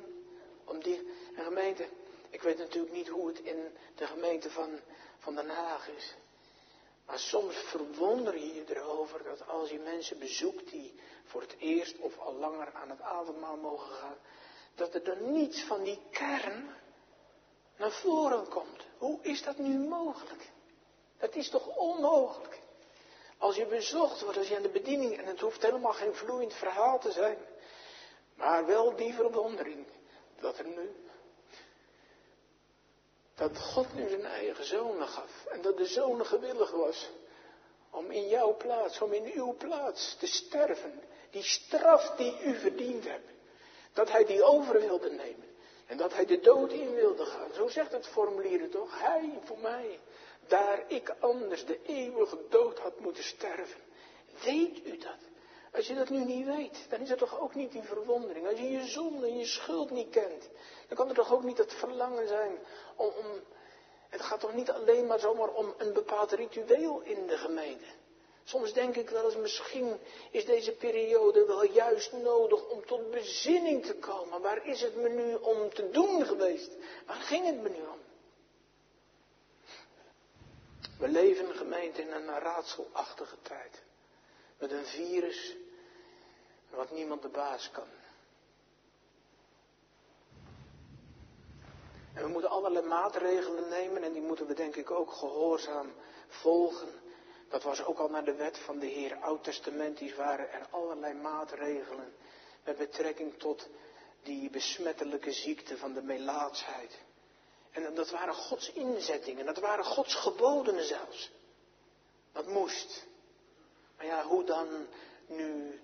[0.64, 1.14] Om die...
[1.36, 1.88] En gemeente,
[2.30, 4.80] ik weet natuurlijk niet hoe het in de gemeente van,
[5.18, 6.14] van Den Haag is.
[7.06, 11.98] Maar soms verwonder je je erover dat als je mensen bezoekt die voor het eerst
[11.98, 14.16] of al langer aan het avondmaal mogen gaan,
[14.74, 16.74] dat er dan niets van die kern
[17.76, 18.86] naar voren komt.
[18.98, 20.50] Hoe is dat nu mogelijk?
[21.18, 22.55] Dat is toch onmogelijk?
[23.38, 26.54] Als je bezocht wordt, als je aan de bediening, en het hoeft helemaal geen vloeiend
[26.54, 27.38] verhaal te zijn,
[28.34, 29.86] maar wel die verwondering
[30.40, 30.90] dat er nu,
[33.34, 37.10] dat God nu zijn eigen zonen gaf en dat de zoon gewillig was
[37.90, 43.04] om in jouw plaats, om in uw plaats te sterven, die straf die u verdiend
[43.04, 43.30] hebt,
[43.92, 45.54] dat hij die over wilde nemen.
[45.86, 47.52] En dat hij de dood in wilde gaan.
[47.54, 49.00] Zo zegt het formulier toch.
[49.00, 50.00] Hij voor mij.
[50.46, 53.80] Daar ik anders de eeuwige dood had moeten sterven.
[54.44, 55.18] Weet u dat?
[55.72, 58.46] Als je dat nu niet weet, dan is het toch ook niet die verwondering.
[58.48, 60.48] Als je je zonde en je schuld niet kent,
[60.88, 62.58] dan kan er toch ook niet het verlangen zijn
[62.96, 63.26] om, om
[64.08, 67.84] het gaat toch niet alleen maar zomaar om een bepaald ritueel in de gemeente.
[68.44, 69.98] Soms denk ik wel eens, misschien
[70.30, 74.40] is deze periode wel juist nodig om tot bezinning te komen.
[74.40, 76.70] Waar is het me nu om te doen geweest?
[77.06, 78.05] Waar ging het me nu om?
[80.98, 83.82] We leven gemeente in een raadselachtige tijd.
[84.58, 85.56] Met een virus
[86.70, 87.88] wat niemand de baas kan.
[92.14, 95.92] En we moeten allerlei maatregelen nemen en die moeten we denk ik ook gehoorzaam
[96.28, 96.88] volgen.
[97.48, 99.16] Dat was ook al naar de wet van de Heer.
[99.16, 102.14] Oud-testamentisch waren er allerlei maatregelen
[102.64, 103.68] met betrekking tot
[104.22, 107.04] die besmettelijke ziekte van de melaatsheid.
[107.76, 111.30] En dat waren Gods inzettingen, dat waren Gods geboden zelfs.
[112.32, 113.06] Dat moest.
[113.96, 114.86] Maar ja, hoe dan
[115.26, 115.80] nu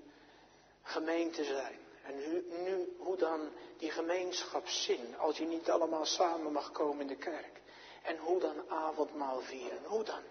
[0.83, 1.79] gemeente zijn?
[2.03, 2.17] En
[2.65, 7.61] nu, hoe dan die gemeenschapszin, als je niet allemaal samen mag komen in de kerk?
[8.03, 9.85] En hoe dan avondmaal vieren?
[9.85, 10.23] Hoe dan?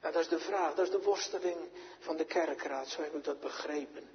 [0.00, 1.58] Nou, dat is de vraag, dat is de worsteling
[1.98, 4.10] van de kerkraad, zo heb ik dat begrepen.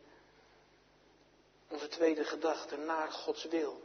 [1.69, 3.81] Onze tweede gedachte, naar Gods wil.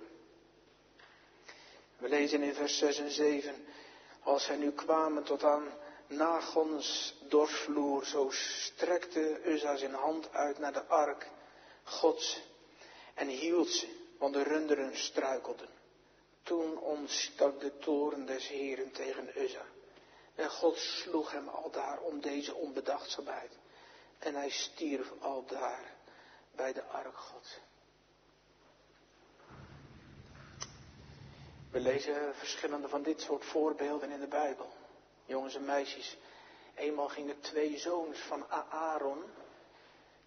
[2.00, 3.66] We lezen in vers 6 en 7,
[4.22, 5.68] als zij nu kwamen tot aan
[6.06, 11.28] Nagons dorsvloer, zo strekte Uzza zijn hand uit naar de ark
[11.82, 12.42] Gods
[13.14, 15.68] en hield ze, want de runderen struikelden.
[16.42, 19.64] Toen ontstak de toren des Heren tegen Uzza.
[20.34, 23.52] En God sloeg hem al daar om deze onbedachtzaamheid.
[24.18, 25.94] En hij stierf al daar
[26.54, 27.60] bij de ark God.
[31.70, 34.72] We lezen verschillende van dit soort voorbeelden in de Bijbel.
[35.24, 36.16] Jongens en meisjes.
[36.74, 39.22] Eenmaal gingen twee zoons van Aaron.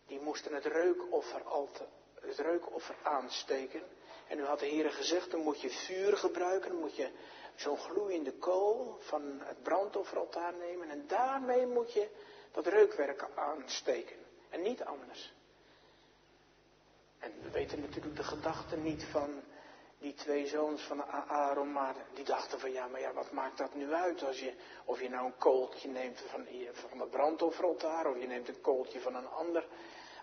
[0.08, 1.41] Die moesten het reukoffer,
[2.21, 3.82] het reukoffer aansteken.
[4.27, 7.12] En nu had de Heer gezegd, dan moet je vuur gebruiken, dan moet je
[7.56, 12.10] zo'n gloeiende kool van het brandofferaltaar nemen en daarmee moet je
[12.51, 14.15] dat reukwerk aansteken.
[14.49, 15.34] En niet anders.
[17.19, 19.43] En we weten natuurlijk de gedachten niet van
[20.03, 23.73] die twee zoons van Aaron, maar die dachten van ja, maar ja, wat maakt dat
[23.73, 24.53] nu uit als je,
[24.85, 28.99] of je nou een kooltje neemt van, van het brandofferaltaar, of je neemt een kooltje
[28.99, 29.67] van een ander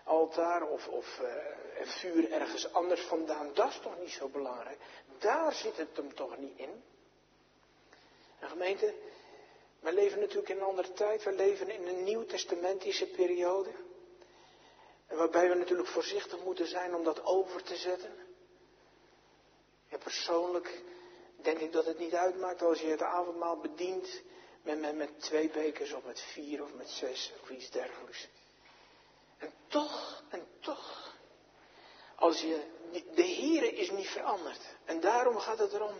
[0.03, 4.77] altaar, of, of uh, vuur ergens anders vandaan, dat is toch niet zo belangrijk.
[5.19, 6.83] Daar zit het hem toch niet in.
[8.39, 8.93] En gemeente,
[9.79, 11.23] wij leven natuurlijk in een andere tijd.
[11.23, 13.71] We leven in een nieuw-testamentische periode.
[15.07, 18.30] Waarbij we natuurlijk voorzichtig moeten zijn om dat over te zetten.
[20.03, 20.81] Persoonlijk
[21.35, 24.21] denk ik dat het niet uitmaakt als je het avondmaal bedient
[24.61, 28.27] met, met, twee bekers of met vier of met zes of iets dergelijks.
[29.37, 31.15] En toch, en toch,
[32.15, 32.61] als je,
[33.15, 34.61] de Here is niet veranderd.
[34.85, 35.95] En daarom gaat het erom,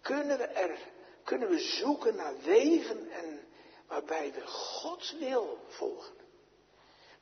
[0.00, 0.78] kunnen we er
[1.24, 3.48] kunnen we zoeken naar wegen en
[3.86, 6.14] waarbij we Gods wil volgen.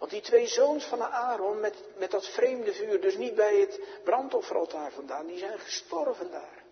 [0.03, 3.81] Want die twee zoons van Aaron met, met dat vreemde vuur, dus niet bij het
[4.05, 6.63] brandofferaltaar vandaan, die zijn gestorven daar.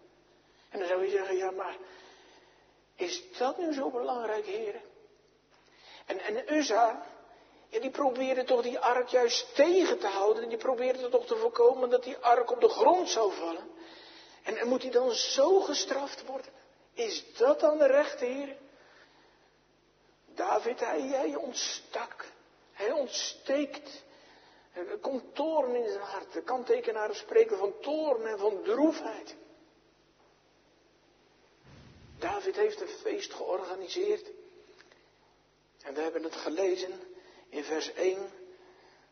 [0.71, 1.77] En dan zou je zeggen, ja maar,
[2.97, 4.81] is dat nu zo belangrijk, heren?
[6.07, 7.07] En, en Uzza,
[7.69, 10.43] ja, die probeerde toch die ark juist tegen te houden.
[10.43, 13.71] En die probeerde toch te voorkomen dat die ark op de grond zou vallen.
[14.43, 16.53] En, moet hij dan zo gestraft worden?
[16.93, 18.57] Is dat dan de rechte Heer?
[20.35, 22.38] David, hij, hij ontstak.
[22.81, 24.05] Hij ontsteekt.
[24.73, 26.33] Er komt toorn in zijn hart.
[26.33, 29.37] De kanttekenaren spreken van toorn en van droefheid.
[32.19, 34.31] David heeft een feest georganiseerd.
[35.83, 37.01] En we hebben het gelezen
[37.49, 38.31] in vers 1.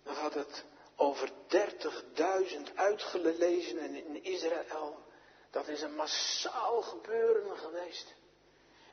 [0.03, 0.65] Dan gaat het
[0.97, 4.99] over 30.000 uitgelezen in Israël.
[5.51, 8.15] Dat is een massaal gebeuren geweest.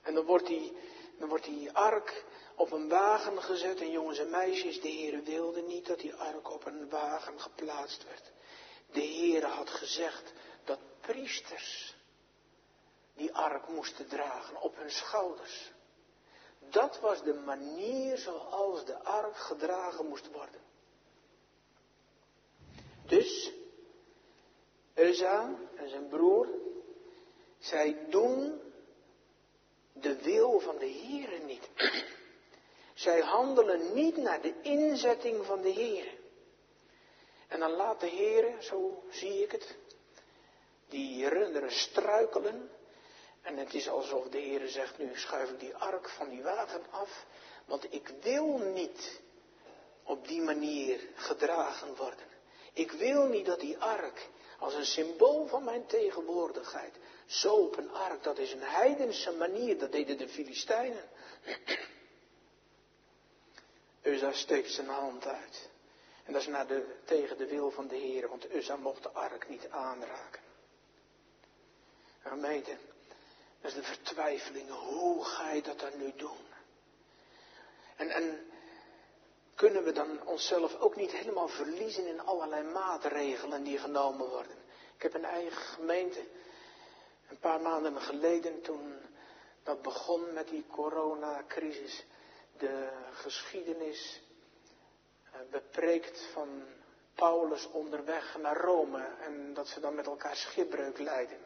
[0.01, 0.77] En dan wordt die,
[1.17, 2.25] dan wordt die ark
[2.55, 3.79] op een wagen gezet.
[3.79, 8.05] En jongens en meisjes, de Heer wilde niet dat die ark op een wagen geplaatst
[8.05, 8.31] werd.
[8.91, 11.95] De Heer had gezegd dat priesters
[13.15, 15.71] die ark moesten dragen op hun schouders.
[16.69, 20.61] Dat was de manier zoals de ark gedragen moest worden.
[23.05, 23.51] Dus,
[24.95, 26.47] Uza en zijn broer,
[27.57, 28.64] zij doen
[30.01, 31.69] de wil van de Heer niet.
[32.93, 36.17] Zij handelen niet naar de inzetting van de Heer.
[37.47, 39.75] En dan laat de Heer, zo zie ik het,
[40.89, 42.69] die runderen struikelen.
[43.41, 46.81] En het is alsof de Heer zegt, nu schuif ik die ark van die wagen
[46.89, 47.25] af.
[47.65, 49.21] Want ik wil niet
[50.03, 52.27] op die manier gedragen worden.
[52.73, 54.29] Ik wil niet dat die ark
[54.59, 56.95] als een symbool van mijn tegenwoordigheid.
[57.25, 61.09] Zo op een ark, dat is een heidense manier, dat deden de Filistijnen.
[64.03, 65.69] Uza steekt zijn hand uit.
[66.23, 69.09] En dat is naar de, tegen de wil van de Heer, want Uza mocht de
[69.09, 70.41] ark niet aanraken.
[72.21, 72.77] Gemeente,
[73.61, 74.69] dat is de vertwijfeling.
[74.69, 76.53] Hoe ga je dat dan nu doen?
[77.95, 78.51] En, en
[79.55, 84.57] kunnen we dan onszelf ook niet helemaal verliezen in allerlei maatregelen die genomen worden?
[84.95, 86.25] Ik heb een eigen gemeente,
[87.29, 88.93] een paar maanden geleden, toen
[89.63, 92.05] dat begon met die coronacrisis,
[92.57, 94.21] de geschiedenis
[95.31, 96.63] eh, bepreekt van
[97.15, 101.39] Paulus onderweg naar Rome en dat ze dan met elkaar schipbreuk leiden.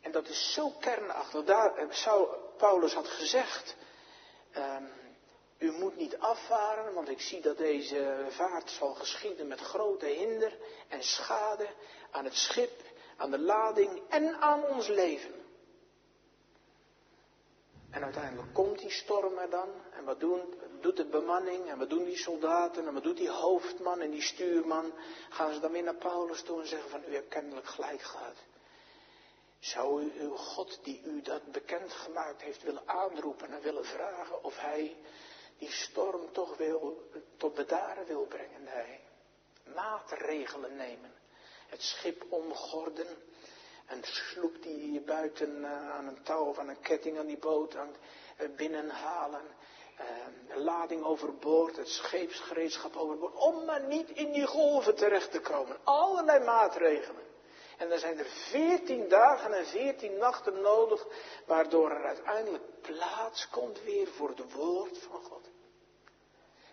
[0.00, 1.44] En dat is zo kernachtig.
[1.44, 2.22] Daar eh,
[2.56, 3.76] Paulus had gezegd,
[4.56, 4.92] um,
[5.58, 10.58] u moet niet afvaren, want ik zie dat deze vaart zal geschieden met grote hinder
[10.88, 11.68] en schade
[12.10, 12.82] aan het schip,
[13.16, 15.42] aan de lading en aan ons leven.
[17.94, 19.68] En uiteindelijk komt die storm er dan.
[19.92, 21.68] En wat doen, doet de bemanning?
[21.68, 22.86] En wat doen die soldaten?
[22.86, 24.92] En wat doet die hoofdman en die stuurman?
[25.28, 28.36] Gaan ze dan weer naar Paulus toe en zeggen van u hebt kennelijk gelijk gehad.
[29.58, 34.58] Zou u uw God die u dat bekendgemaakt heeft willen aanroepen en willen vragen of
[34.58, 34.96] hij
[35.58, 38.62] die storm toch wil, tot bedaren wil brengen?
[38.62, 39.00] Nee.
[39.74, 41.13] Maatregelen nemen.
[41.66, 43.06] Het schip omgorden
[43.86, 47.74] een sloep die buiten uh, aan een touw of aan een ketting aan die boot
[47.74, 47.98] hangt,
[48.38, 49.42] uh, binnenhalen.
[50.00, 53.34] Uh, lading overboord, het scheepsgereedschap overboord.
[53.34, 55.76] Om maar niet in die golven terecht te komen.
[55.84, 57.22] Allerlei maatregelen.
[57.76, 61.06] En dan zijn er veertien dagen en veertien nachten nodig,
[61.46, 65.50] waardoor er uiteindelijk plaats komt weer voor het woord van God.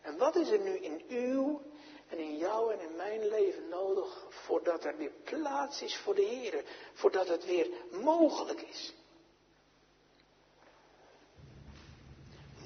[0.02, 1.62] En wat is er nu in uw
[2.12, 6.22] en in jou en in mijn leven nodig voordat er weer plaats is voor de
[6.22, 8.94] Heer, voordat het weer mogelijk is.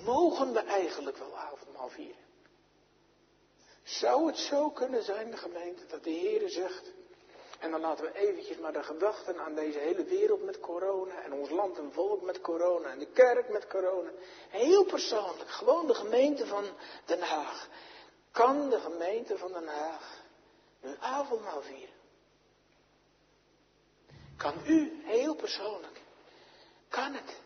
[0.03, 2.23] Mogen we eigenlijk wel avondmaal vieren?
[3.83, 6.91] Zou het zo kunnen zijn, de gemeente, dat de Heer zegt,
[7.59, 11.33] en dan laten we eventjes maar de gedachten aan deze hele wereld met corona en
[11.33, 14.09] ons land en volk met corona en de kerk met corona.
[14.49, 16.65] Heel persoonlijk, gewoon de gemeente van
[17.05, 17.69] Den Haag
[18.35, 20.23] kan de gemeente van Den Haag
[20.81, 21.95] nu avondmaal vieren?
[24.37, 26.01] Kan u, heel persoonlijk,
[26.89, 27.39] kan het?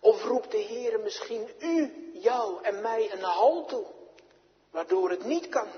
[0.00, 3.86] Of roept de Heer misschien u, jou en mij een halt toe,
[4.70, 5.68] waardoor het niet kan?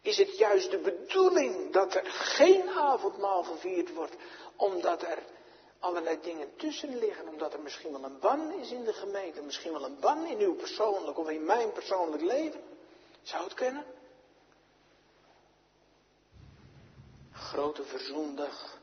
[0.00, 4.14] Is het juist de bedoeling dat er geen avondmaal gevierd wordt,
[4.56, 5.22] omdat er
[5.78, 9.72] allerlei dingen tussen liggen, omdat er misschien wel een ban is in de gemeente, misschien
[9.72, 12.73] wel een ban in uw persoonlijk of in mijn persoonlijk leven?
[13.24, 13.84] Zou het kunnen?
[17.32, 18.80] Grote verzoendag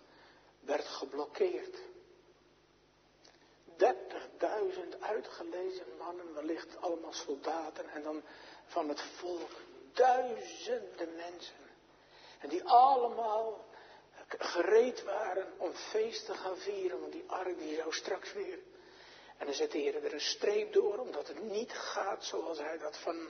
[0.60, 1.78] werd geblokkeerd.
[3.78, 8.24] 30.000 uitgelezen mannen, wellicht allemaal soldaten en dan
[8.66, 9.52] van het volk
[9.94, 11.70] duizenden mensen.
[12.40, 13.66] En die allemaal
[14.28, 18.60] gereed waren om feest te gaan vieren, want die ark die zou straks weer.
[19.38, 22.78] En dan zet de Heer er een streep door, omdat het niet gaat zoals hij
[22.78, 23.30] dat van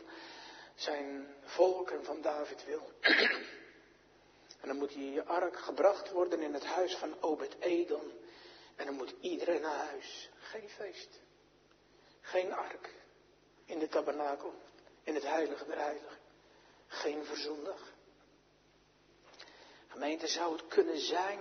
[0.76, 2.92] zijn volk en van David wil.
[4.62, 8.12] en dan moet die ark gebracht worden in het huis van Obed Edom.
[8.76, 10.30] En dan moet iedereen naar huis.
[10.40, 11.20] Geen feest.
[12.22, 12.90] Geen ark.
[13.66, 14.54] In de tabernakel.
[15.04, 16.18] In het heilige der heiligen.
[16.88, 17.94] Geen verzoendag.
[19.88, 21.40] Gemeente, zou het kunnen zijn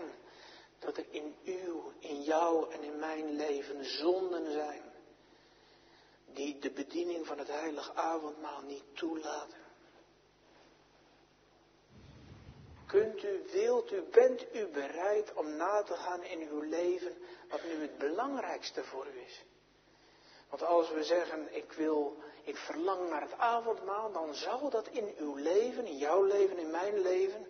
[0.79, 4.90] dat er in uw, in jou en in mijn leven zonden zijn
[6.35, 9.59] die de bediening van het heilige avondmaal niet toelaten.
[12.87, 17.17] Kunt u, wilt u, bent u bereid om na te gaan in uw leven
[17.49, 19.45] wat nu het belangrijkste voor u is?
[20.49, 25.15] Want als we zeggen, ik wil, ik verlang naar het avondmaal, dan zou dat in
[25.19, 27.47] uw leven, in jouw leven, in mijn leven,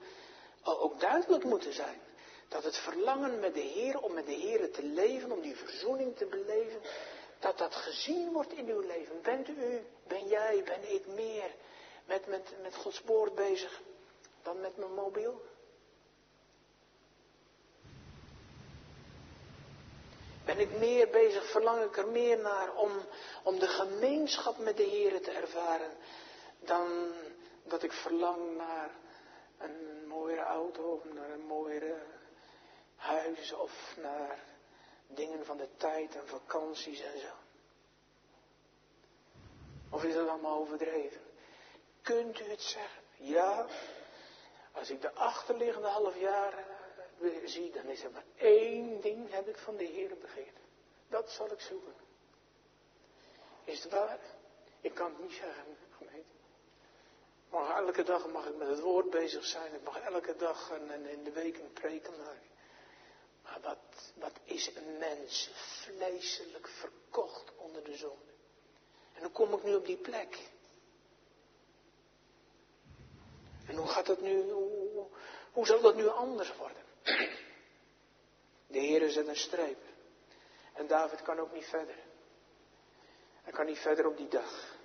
[0.62, 2.00] ook duidelijk moeten zijn.
[2.48, 6.16] Dat het verlangen met de Heer, om met de Heer te leven, om die verzoening
[6.16, 6.80] te beleven,
[7.40, 9.22] dat dat gezien wordt in uw leven.
[9.22, 11.54] Bent u, ben jij, ben ik meer
[12.04, 13.80] met, met, met Gods woord bezig
[14.42, 15.42] dan met mijn mobiel?
[20.44, 22.90] Ben ik meer bezig, verlang ik er meer naar om,
[23.42, 25.90] om de gemeenschap met de Heer te ervaren,
[26.58, 27.12] dan
[27.64, 28.90] dat ik verlang naar
[29.58, 32.02] een mooiere auto of naar een mooiere
[32.96, 34.38] huis of naar
[35.14, 37.32] dingen van de tijd en vakanties en zo.
[39.90, 41.20] Of is dat allemaal overdreven?
[42.02, 43.02] Kunt u het zeggen?
[43.16, 43.66] Ja.
[44.72, 46.64] Als ik de achterliggende half jaar
[47.44, 50.58] zie, dan is er maar één ding heb ik van de Heer begeerd.
[51.08, 51.94] Dat zal ik zoeken.
[53.64, 54.18] Is het waar?
[54.80, 56.38] Ik kan het niet zeggen, gemeente.
[57.50, 59.74] Maar elke dag mag ik met het woord bezig zijn.
[59.74, 62.49] Ik mag elke dag en in de week een preken maken.
[63.50, 68.18] Maar wat, wat is een mens vleeselijk verkocht onder de zon?
[69.12, 70.50] En hoe kom ik nu op die plek?
[73.66, 75.06] En hoe gaat dat nu, hoe,
[75.52, 76.82] hoe zal dat nu anders worden?
[78.66, 79.82] De Heer zet een streep.
[80.72, 81.98] En David kan ook niet verder.
[83.42, 84.76] Hij kan niet verder op die dag.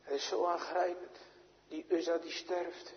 [0.00, 1.18] Het is zo aangrijpend.
[1.68, 2.92] Die Uzza die sterft.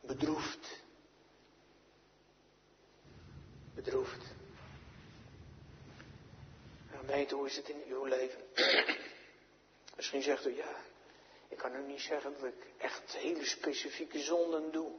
[0.00, 0.83] Bedroefd.
[3.74, 4.24] Bedroefd.
[6.90, 8.40] En weten hoe is het in uw leven?
[9.96, 10.76] Misschien zegt u ja.
[11.48, 14.90] Ik kan u niet zeggen dat ik echt hele specifieke zonden doe.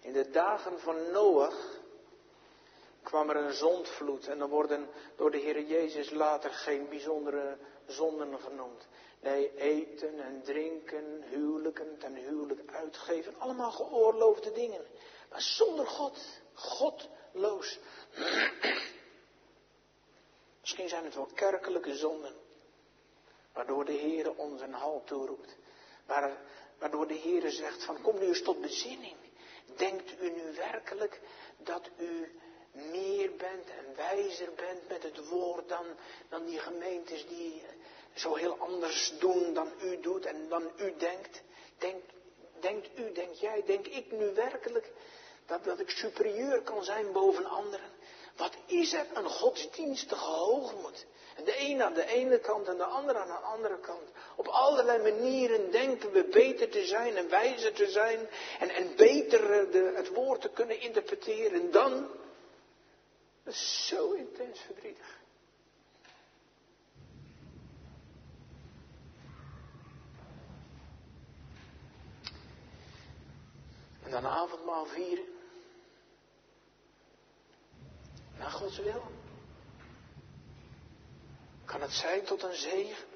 [0.00, 1.78] In de dagen van Noach
[3.02, 8.40] kwam er een zondvloed en dan worden door de Heer Jezus later geen bijzondere zonden
[8.40, 8.86] genoemd.
[9.20, 14.86] Nee, eten en drinken, huwelijken, ten huwelijk uitgeven, allemaal geoorloofde dingen.
[15.30, 16.18] Maar zonder God,
[16.58, 17.78] godloos.
[20.60, 22.34] Misschien zijn het wel kerkelijke zonden,
[23.52, 25.56] waardoor de Heer ons een halt toeroept.
[26.78, 29.16] Waardoor de Heer zegt van kom nu eens tot bezinning.
[29.76, 31.20] Denkt u nu werkelijk
[31.56, 32.38] dat u
[32.72, 35.86] meer bent en wijzer bent met het woord dan,
[36.28, 37.62] dan die gemeentes die
[38.14, 41.42] zo heel anders doen dan u doet en dan u denkt?
[41.78, 42.12] Denkt,
[42.60, 44.90] denkt u, denkt jij, denk ik nu werkelijk
[45.48, 47.90] dat, dat ik superieur kan zijn boven anderen?
[48.36, 51.06] Wat is er een godsdienstige hoogmoed?
[51.36, 54.08] En de een aan de ene kant en de ander aan de andere kant.
[54.36, 58.28] Op allerlei manieren denken we beter te zijn en wijzer te zijn
[58.58, 62.08] en, en beter eh, de, het woord te kunnen interpreteren dan.
[63.44, 65.16] Dat is zo intens verdrietig.
[74.02, 75.37] En dan avondmaal vieren.
[78.38, 79.02] Naar Gods wil.
[81.64, 83.06] Kan het zijn tot een zegen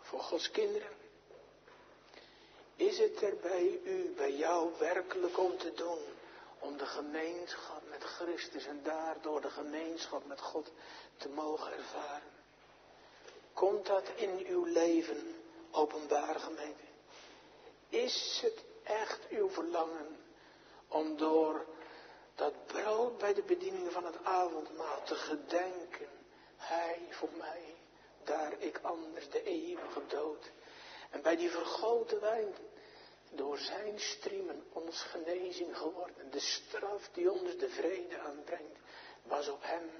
[0.00, 0.88] voor Gods kinderen?
[2.76, 5.98] Is het er bij u, bij jou werkelijk om te doen?
[6.58, 10.70] Om de gemeenschap met Christus en daardoor de gemeenschap met God
[11.16, 12.30] te mogen ervaren.
[13.52, 15.34] Komt dat in uw leven
[15.70, 16.84] openbaar gemeente?
[17.88, 20.16] Is het echt uw verlangen
[20.88, 21.66] om door
[22.42, 26.08] dat brood bij de bediening van het avondmaal te gedenken?
[26.56, 27.74] Hij voor mij
[28.24, 30.50] daar ik anders de eeuwige dood.
[31.10, 32.54] En bij die vergoten wijn,
[33.30, 36.30] door zijn striemen ons genezing geworden.
[36.30, 38.78] De straf die ons de vrede aanbrengt,
[39.22, 39.90] was op hem.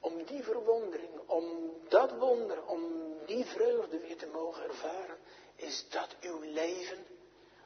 [0.00, 2.82] Om die verwondering, om dat wonder, om
[3.26, 5.18] die vreugde weer te mogen ervaren,
[5.56, 7.06] is dat uw leven?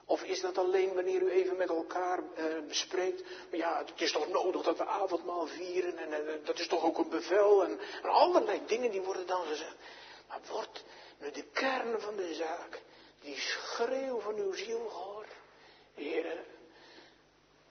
[0.08, 3.22] Of is dat alleen wanneer u even met elkaar uh, bespreekt?
[3.22, 6.84] Maar ja, het is toch nodig dat we avondmaal vieren en uh, dat is toch
[6.84, 9.76] ook een bevel en, allerlei dingen die worden dan gezegd.
[10.28, 10.84] Maar wordt
[11.18, 12.82] nu de kern van de zaak,
[13.20, 15.32] die schreeuw van uw ziel gehoord.
[15.94, 16.44] Heren,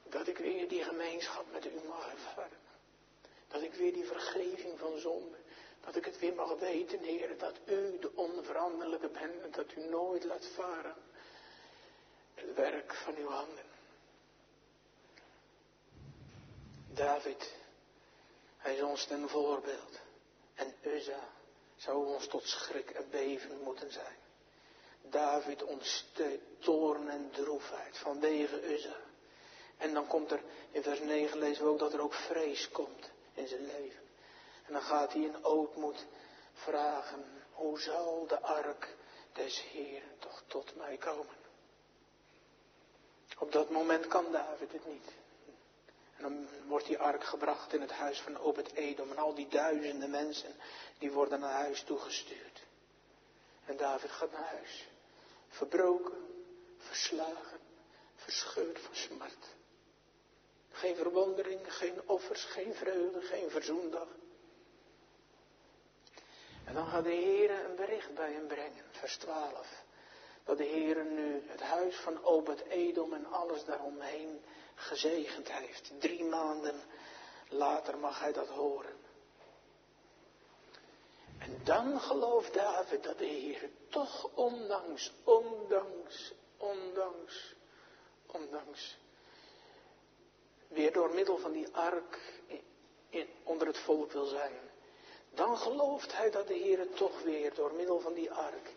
[0.03, 2.57] Dat ik weer die gemeenschap met u mag ervaren.
[3.47, 5.37] Dat ik weer die vergeving van zonde.
[5.85, 9.89] Dat ik het weer mag weten, Heer, dat u de onveranderlijke bent en dat u
[9.89, 11.04] nooit laat varen.
[12.35, 13.65] Het werk van uw handen.
[16.87, 17.53] David,
[18.57, 19.99] hij is ons ten voorbeeld.
[20.53, 21.29] En Uza
[21.75, 24.17] zou ons tot schrik en beven moeten zijn.
[25.01, 28.95] David ontsteekt toorn en droefheid vanwege Uza.
[29.77, 33.09] En dan komt er, in vers 9 lezen we ook dat er ook vrees komt
[33.33, 34.03] in zijn leven.
[34.65, 36.05] En dan gaat hij in ootmoed
[36.53, 38.95] vragen, hoe zal de ark
[39.33, 41.44] des Heeren toch tot mij komen?
[43.37, 45.11] Op dat moment kan David het niet.
[46.17, 49.11] En dan wordt die ark gebracht in het huis van Obed-Edom.
[49.11, 50.55] En al die duizenden mensen,
[50.97, 52.63] die worden naar huis toegestuurd.
[53.65, 54.87] En David gaat naar huis.
[55.47, 56.45] Verbroken,
[56.77, 57.59] verslagen,
[58.15, 59.55] verscheurd van smart.
[60.71, 64.07] Geen verwondering, geen offers, geen vreugde, geen verzoendag.
[66.65, 69.84] En dan gaat de Heer een bericht bij hem brengen, vers 12.
[70.45, 74.41] Dat de Heer nu het huis van Obed-Edom en alles daaromheen
[74.75, 75.91] gezegend heeft.
[75.99, 76.75] Drie maanden
[77.49, 78.95] later mag hij dat horen.
[81.37, 87.55] En dan gelooft David dat de Heer toch ondanks, ondanks, ondanks,
[88.25, 88.97] ondanks,
[90.67, 92.41] weer door middel van die ark
[93.09, 94.53] in, onder het volk wil zijn.
[95.33, 98.73] Dan gelooft hij dat de Heer toch weer door middel van die ark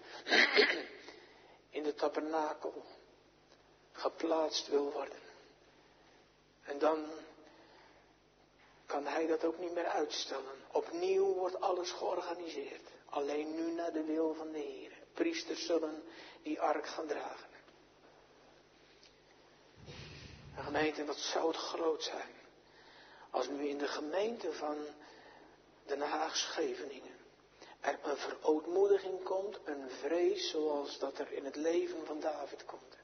[1.78, 2.84] in de tabernakel
[3.92, 5.18] geplaatst wil worden.
[6.62, 7.06] En dan
[8.86, 10.56] kan hij dat ook niet meer uitstellen.
[10.72, 12.88] Opnieuw wordt alles georganiseerd.
[13.04, 14.92] Alleen nu naar de wil van de Heer.
[15.12, 16.02] Priesters zullen
[16.42, 17.48] die ark gaan dragen.
[20.56, 22.34] Een gemeente, wat zou het groot zijn.
[23.30, 24.76] Als nu in de gemeente van
[25.86, 27.07] Den Haag Scheveningen
[27.80, 32.96] er een verootmoediging komt, een vrees zoals dat er in het leven van David komt.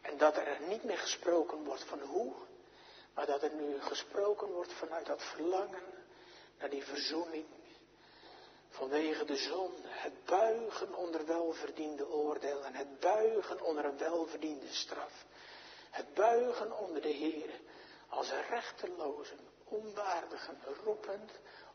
[0.00, 2.32] En dat er niet meer gesproken wordt van hoe,
[3.14, 5.82] maar dat er nu gesproken wordt vanuit dat verlangen
[6.58, 7.46] naar die verzoening.
[8.68, 15.24] Vanwege de zonde, het buigen onder welverdiende oordeel en het buigen onder een welverdiende straf.
[15.90, 17.50] Het buigen onder de Heer
[18.08, 21.30] als een rechtelozen, onwaardigen, roepend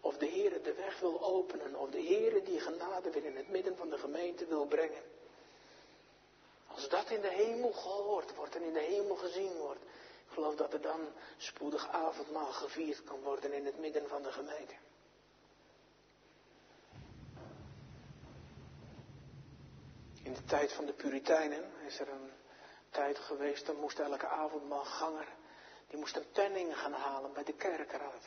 [0.06, 3.50] of de Heer de weg wil openen, of de Heer die genade weer in het
[3.50, 5.04] midden van de gemeente wil brengen.
[6.68, 9.82] Als dat in de hemel gehoord wordt en in de hemel gezien wordt,
[10.26, 11.00] ik geloof dat er dan
[11.38, 14.74] spoedig avondmaal gevierd kan worden in het midden van de gemeente.
[20.24, 22.32] In de tijd van de Puritijnen is er een
[22.90, 25.28] tijd geweest, dan moest elke avondmaalganger,
[25.88, 28.24] die moest een penning gaan halen bij de kerkraad.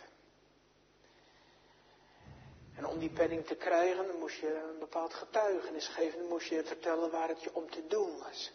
[2.79, 6.19] En om die penning te krijgen, moest je een bepaald getuigenis geven.
[6.19, 8.53] Dan moest je vertellen waar het je om te doen was.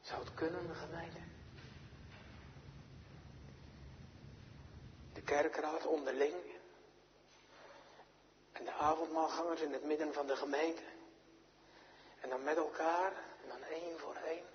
[0.00, 1.18] Zou het kunnen, gemeente?
[5.12, 6.34] De kerkraad onderling.
[8.52, 10.82] En de avondmaalgangers in het midden van de gemeente.
[12.20, 13.12] En dan met elkaar,
[13.42, 14.46] en dan één voor één,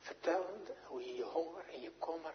[0.00, 2.34] vertellend hoe je je honger en je kommer,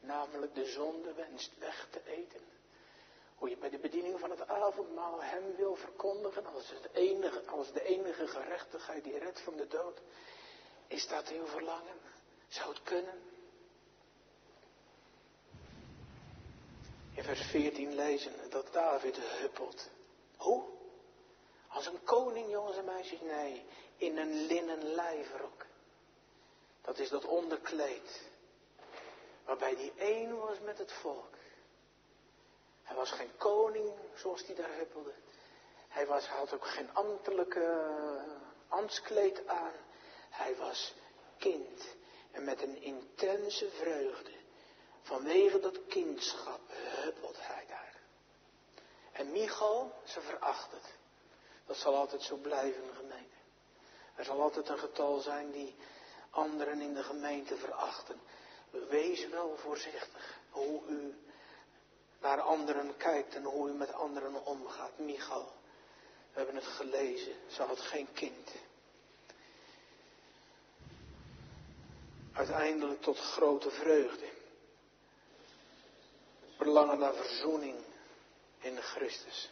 [0.00, 2.40] namelijk de zonde wenst weg te eten.
[3.44, 7.72] Hoe je bij de bediening van het avondmaal hem wil verkondigen als, het enige, als
[7.72, 10.00] de enige gerechtigheid die redt van de dood.
[10.86, 11.96] Is dat uw verlangen?
[12.48, 13.22] Zou het kunnen?
[17.14, 19.90] In vers 14 lezen dat David huppelt.
[20.36, 20.64] Hoe?
[21.68, 23.20] Als een koning, jongens en meisjes?
[23.20, 23.64] Nee,
[23.96, 25.66] in een linnen lijfrok.
[26.82, 28.30] Dat is dat onderkleed.
[29.44, 31.33] Waarbij die één was met het volk.
[32.84, 35.12] Hij was geen koning zoals die daar huppelde.
[35.88, 37.90] Hij, was, had ook geen ambtelijke
[38.68, 39.72] ambtskleed aan.
[40.30, 40.94] Hij was
[41.38, 41.96] kind.
[42.30, 44.32] En met een intense vreugde.
[45.02, 46.60] Vanwege dat kindschap
[47.02, 47.96] huppelt hij daar.
[49.12, 50.94] En Michal, ze veracht het.
[51.66, 53.36] Dat zal altijd zo blijven, gemeente.
[54.14, 55.76] Er zal altijd een getal zijn die
[56.30, 58.20] anderen in de gemeente verachten.
[58.70, 61.23] Wees wel voorzichtig hoe u
[62.24, 64.98] naar anderen kijkt en hoe u met anderen omgaat.
[64.98, 65.52] Michal,
[66.32, 68.50] we hebben het gelezen, ze had geen kind.
[72.32, 74.26] Uiteindelijk tot grote vreugde.
[76.56, 77.76] Verlangen naar verzoening
[78.58, 79.50] in Christus.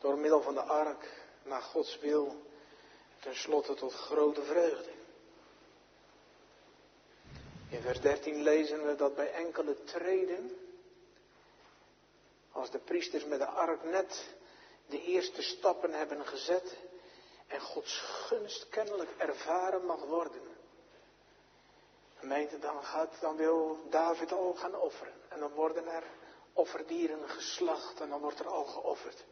[0.00, 2.42] Door middel van de ark naar Gods wil.
[3.20, 4.92] Ten slotte tot grote vreugde.
[7.68, 10.63] In vers 13 lezen we dat bij enkele treden,
[12.54, 14.34] als de priesters met de ark net
[14.86, 16.76] de eerste stappen hebben gezet
[17.46, 20.42] en Gods gunst kennelijk ervaren mag worden.
[22.14, 25.12] Gemeente, dan, gaat, dan wil David al gaan offeren.
[25.28, 26.02] En dan worden er
[26.52, 29.24] offerdieren geslacht en dan wordt er al geofferd.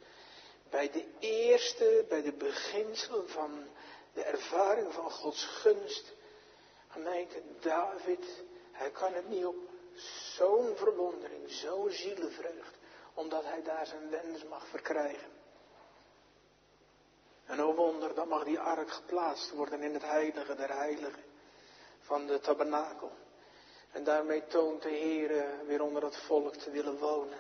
[0.71, 3.69] Bij de eerste, bij de beginselen van
[4.13, 6.13] de ervaring van Gods gunst.
[6.89, 8.27] Gemeente, David,
[8.73, 9.57] hij kan het niet op
[10.35, 12.77] zo'n verwondering, zo'n zielenvreugd,
[13.15, 15.31] omdat hij daar zijn wens mag verkrijgen.
[17.45, 21.23] En o wonder, dan mag die ark geplaatst worden in het heilige der heiligen
[22.01, 23.13] van de tabernakel.
[23.91, 27.39] En daarmee toont de Heer weer onder het volk te willen wonen.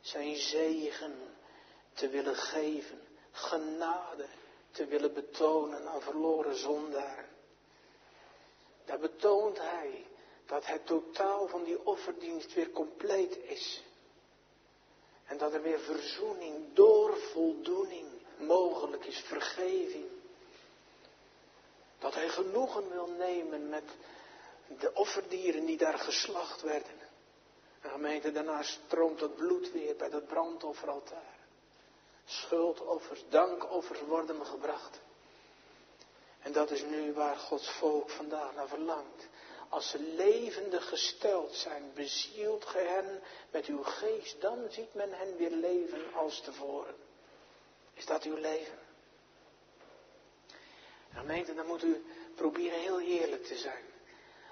[0.00, 1.14] Zijn zegen
[1.92, 3.00] te willen geven.
[3.30, 4.26] Genade
[4.70, 7.28] te willen betonen aan verloren zondaren.
[8.84, 10.06] Daar betoont hij
[10.46, 13.84] dat het totaal van die offerdienst weer compleet is.
[15.26, 18.06] En dat er weer verzoening door voldoening
[18.38, 20.04] mogelijk is, vergeving.
[21.98, 23.84] Dat hij genoegen wil nemen met
[24.78, 26.98] de offerdieren die daar geslacht werden.
[27.80, 31.36] En gemeente, daarna stroomt het bloed weer bij dat brandofferaltaar.
[32.24, 35.00] Schuldoffers, dankoffers worden gebracht.
[36.40, 39.28] En dat is nu waar Gods volk vandaag naar verlangt.
[39.68, 45.36] Als ze levendig gesteld zijn, bezielt ge hen met uw geest, dan ziet men hen
[45.36, 46.94] weer leven als tevoren.
[47.94, 48.78] Is dat uw leven?
[51.12, 52.04] Gemeente, dan moet u
[52.34, 53.84] proberen heel eerlijk te zijn.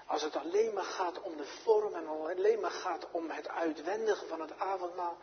[0.05, 4.25] Als het alleen maar gaat om de vorm en alleen maar gaat om het uitwendige
[4.25, 5.17] van het avondmaal,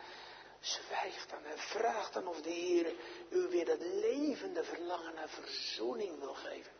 [0.60, 2.94] zwijg dan en vraag dan of de Heer
[3.30, 6.79] u weer dat levende verlangen naar verzoening wil geven.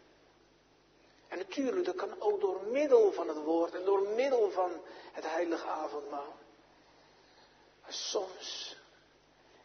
[1.31, 4.71] En natuurlijk, dat kan ook door middel van het woord en door middel van
[5.13, 6.35] het heilige avondmaal.
[7.83, 8.77] Maar soms,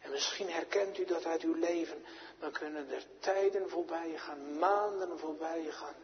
[0.00, 2.04] en misschien herkent u dat uit uw leven,
[2.38, 5.94] dan kunnen er tijden voorbij gaan, maanden voorbij gaan.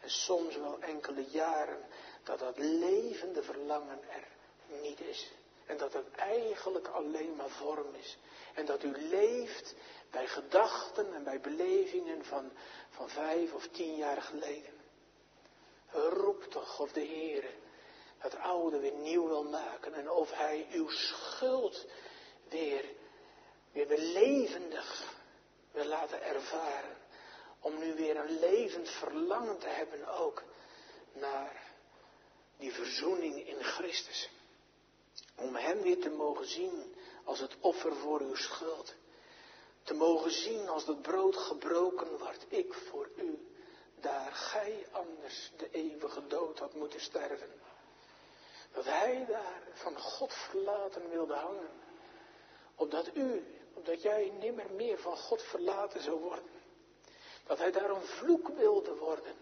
[0.00, 1.84] En soms wel enkele jaren
[2.24, 4.26] dat dat levende verlangen er
[4.82, 5.32] niet is.
[5.66, 8.18] En dat het eigenlijk alleen maar vorm is.
[8.54, 9.74] En dat u leeft
[10.10, 12.50] bij gedachten en bij belevingen van,
[12.90, 14.79] van vijf of tien jaar geleden.
[15.92, 17.44] Roep toch of de Heer
[18.18, 19.94] het oude weer nieuw wil maken.
[19.94, 21.86] En of Hij uw schuld
[22.48, 22.84] weer,
[23.72, 25.14] weer, weer levendig
[25.72, 26.96] wil laten ervaren.
[27.60, 30.42] Om nu weer een levend verlangen te hebben ook
[31.12, 31.72] naar
[32.58, 34.30] die verzoening in Christus.
[35.36, 38.94] Om Hem weer te mogen zien als het offer voor uw schuld.
[39.82, 43.49] Te mogen zien als het brood gebroken wordt, ik voor u,
[44.00, 47.50] daar gij anders de eeuwige dood had moeten sterven.
[48.72, 51.70] Dat Hij daar van God verlaten wilde hangen.
[52.74, 53.44] Opdat u,
[53.74, 56.50] opdat jij nimmer meer van God verlaten zou worden.
[57.46, 59.34] Dat hij daar een vloek wilde worden.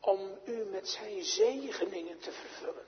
[0.00, 2.86] Om u met zijn zegeningen te vervullen.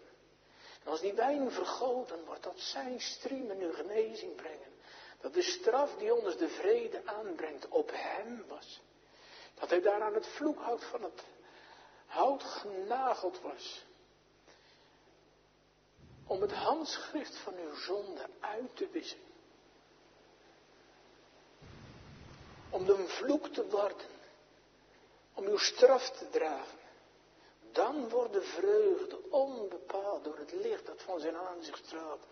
[0.85, 4.73] En als die wijn vergoten wordt, dat zijn striemen u genezing brengen.
[5.21, 8.81] Dat de straf die ons de vrede aanbrengt op hem was.
[9.59, 11.25] Dat hij daar aan het vloekhout van het
[12.07, 13.85] hout genageld was.
[16.27, 19.29] Om het handschrift van uw zonde uit te wissen.
[22.71, 24.07] om de vloek te worden,
[25.35, 26.79] om uw straf te dragen,
[27.73, 32.23] dan wordt de vreugde onbepaald door het licht dat van zijn aanzicht straalt.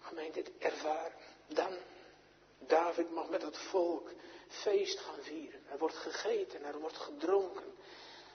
[0.00, 1.12] Gemeente, dit ervaren.
[1.46, 1.72] Dan,
[2.58, 4.10] David mag met het volk
[4.48, 5.60] feest gaan vieren.
[5.70, 7.74] Er wordt gegeten, er wordt gedronken.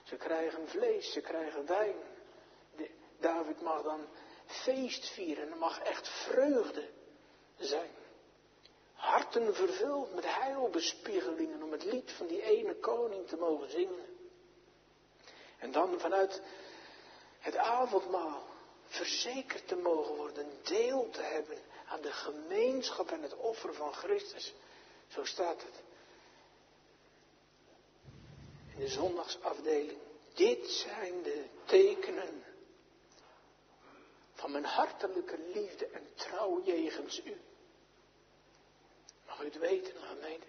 [0.04, 1.96] Ze krijgen vlees, ze krijgen wijn.
[3.18, 4.06] David mag dan
[4.46, 5.50] feest vieren.
[5.50, 6.88] Er mag echt vreugde
[7.58, 7.90] zijn
[9.00, 14.06] harten vervuld met heilbespiegelingen om het lied van die ene koning te mogen zingen.
[15.58, 16.42] En dan vanuit
[17.38, 18.42] het avondmaal
[18.86, 24.54] verzekerd te mogen worden, deel te hebben aan de gemeenschap en het offer van Christus.
[25.08, 25.82] Zo staat het.
[28.80, 29.98] De zondagsafdeling.
[30.34, 32.44] Dit zijn de tekenen
[34.32, 37.40] van mijn hartelijke liefde en trouw jegens u.
[39.26, 40.46] Mag u het weten, gemeente?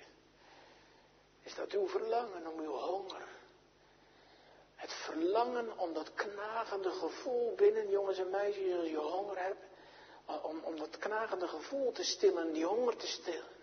[1.44, 3.28] Is dat uw verlangen om uw honger?
[4.76, 9.66] Het verlangen om dat knagende gevoel binnen, jongens en meisjes, als je honger hebt,
[10.42, 13.61] om, om dat knagende gevoel te stillen, die honger te stillen.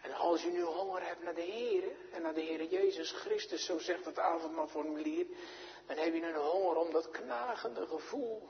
[0.00, 3.64] En als u nu honger hebt naar de Heer en naar de Heer Jezus Christus,
[3.64, 5.26] zo zegt het avondmaalformulier,
[5.86, 8.48] Dan heb je een honger om dat knagende gevoel,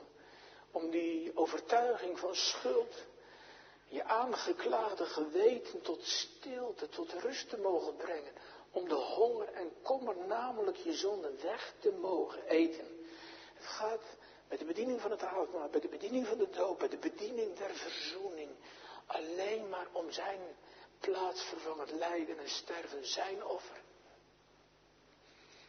[0.71, 3.05] om die overtuiging van schuld,
[3.87, 8.33] je aangeklaagde geweten tot stilte, tot rust te mogen brengen.
[8.71, 13.05] Om de honger en kommer, namelijk je zonde, weg te mogen eten.
[13.53, 14.03] Het gaat
[14.47, 17.57] bij de bediening van het avondmaal, bij de bediening van de doop, bij de bediening
[17.57, 18.49] der verzoening.
[19.05, 20.39] Alleen maar om zijn
[21.01, 23.81] plaatsvervangend lijden en sterven, zijn offer.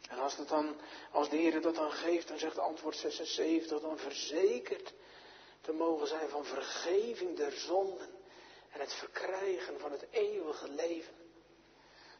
[0.09, 0.75] En als, dan,
[1.11, 4.93] als de Heer dat dan geeft, dan zegt antwoord 76, dan verzekerd
[5.61, 8.09] te mogen zijn van vergeving der zonden
[8.69, 11.13] en het verkrijgen van het eeuwige leven.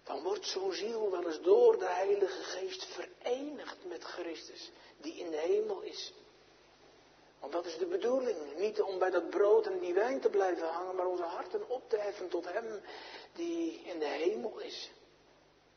[0.03, 5.29] Dan wordt zo'n ziel wel eens door de Heilige Geest verenigd met Christus, die in
[5.29, 6.13] de hemel is.
[7.43, 8.37] Want dat is de bedoeling.
[8.57, 11.89] Niet om bij dat brood en die wijn te blijven hangen, maar onze harten op
[11.89, 12.81] te heffen tot Hem
[13.33, 14.91] die in de hemel is.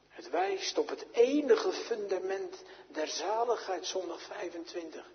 [0.08, 5.10] Het wijst op het enige fundament der zaligheid, zondag 25.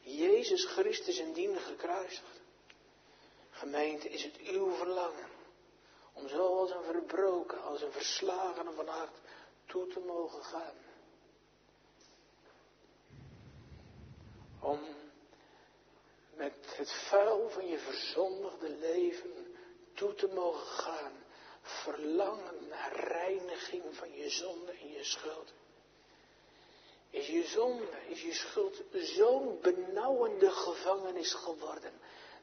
[0.00, 2.40] Jezus Christus en dien gekruisigd.
[3.50, 5.28] Gemeente, is het uw verlangen
[6.12, 9.16] om zo als een verbroken, als een verslagene van hart
[9.66, 10.76] toe te mogen gaan.
[14.60, 14.78] Om
[16.38, 19.56] met het vuil van je verzondigde leven
[19.94, 21.12] toe te mogen gaan.
[21.62, 25.52] Verlangen naar reiniging van je zonde en je schuld.
[27.10, 31.92] Is je zonde, is je schuld zo'n benauwende gevangenis geworden.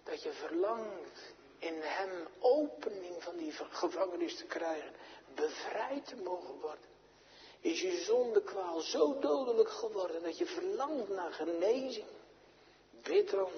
[0.04, 4.91] Dat je verlangt in hem opening van die gevangenis te krijgen.
[5.36, 6.93] Bevrijd te mogen worden.
[7.60, 12.08] Is je zondekwaal zo dodelijk geworden dat je verlangt naar genezing.
[13.02, 13.50] Bid dan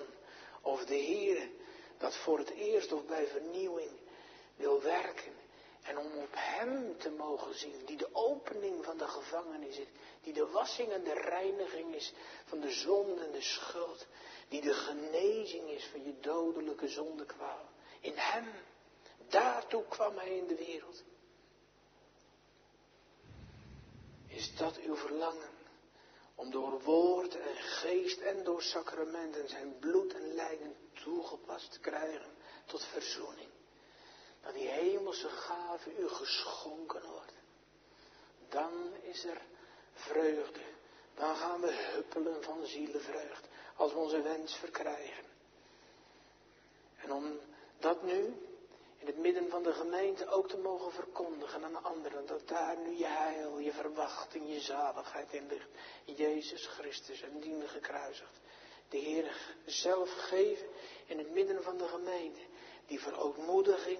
[0.68, 1.49] of de Heer
[1.97, 3.91] dat voor het eerst of bij vernieuwing
[4.55, 5.34] wil werken.
[5.84, 9.88] En om op Hem te mogen zien, die de opening van de gevangenis is,
[10.22, 12.13] die de wassing en de reiniging is
[12.45, 14.07] van de zonde en de schuld,
[14.47, 17.70] die de genezing is van je dodelijke zondekwaal.
[17.99, 18.47] In Hem,
[19.28, 21.03] daartoe kwam Hij in de wereld.
[24.28, 25.57] Is dat uw verlangen?
[26.38, 32.32] Om door woord en geest en door sacramenten zijn bloed en lijden toegepast te krijgen
[32.66, 33.50] tot verzoening.
[34.42, 37.34] Dat die hemelse gave u geschonken wordt.
[38.50, 39.42] Dan is er
[39.94, 40.62] vreugde.
[41.16, 45.26] Dan gaan we huppelen van zielenvreugd als we onze wens verkrijgen.
[46.96, 47.40] En om
[47.80, 48.47] dat nu
[49.08, 52.26] in het midden van de gemeente ook te mogen verkondigen aan anderen.
[52.26, 55.70] Dat daar nu je heil, je verwachting, je zaligheid in ligt.
[56.05, 58.39] Jezus Christus en diende gekruisigd.
[58.89, 60.68] De Heer zelf geven
[61.05, 62.39] in het midden van de gemeente.
[62.86, 63.99] Die verootmoediging,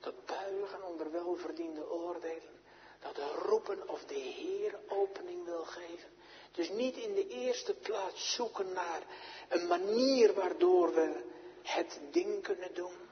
[0.00, 2.60] dat buigen onder welverdiende oordelen.
[3.00, 6.10] Dat roepen of de Heer opening wil geven.
[6.52, 9.02] Dus niet in de eerste plaats zoeken naar
[9.48, 11.24] een manier waardoor we
[11.62, 13.05] het ding kunnen doen.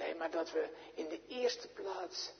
[0.00, 2.32] Nee, maar dat we in de eerste plaats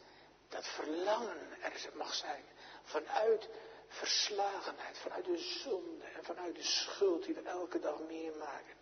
[0.49, 2.45] dat verlangen er mag zijn.
[2.83, 3.49] Vanuit
[3.89, 8.75] verslagenheid, vanuit de zonde en vanuit de schuld die we elke dag meer maken.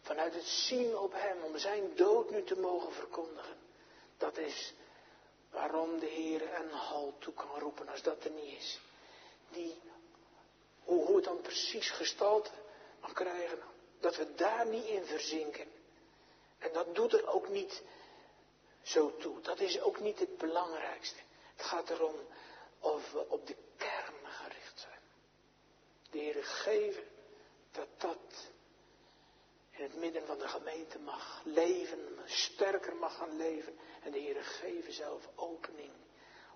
[0.00, 3.56] Vanuit het zien op Hem, om Zijn dood nu te mogen verkondigen.
[4.18, 4.74] Dat is
[5.50, 8.80] waarom de Heer een halt toe kan roepen als dat er niet is.
[9.50, 9.80] Die,
[10.84, 12.50] hoe, hoe het dan precies gestalte
[13.00, 13.58] mag krijgen,
[14.00, 15.66] dat we daar niet in verzinken.
[16.58, 17.82] En dat doet er ook niet
[18.82, 19.40] zo toe.
[19.40, 21.20] Dat is ook niet het belangrijkste.
[21.54, 22.16] Het gaat erom
[22.80, 25.00] of we op de kern gericht zijn.
[26.10, 27.04] De Heer geven
[27.70, 28.50] dat dat
[29.70, 33.78] in het midden van de gemeente mag leven, sterker mag gaan leven.
[34.02, 35.92] En de Heer geven zelf opening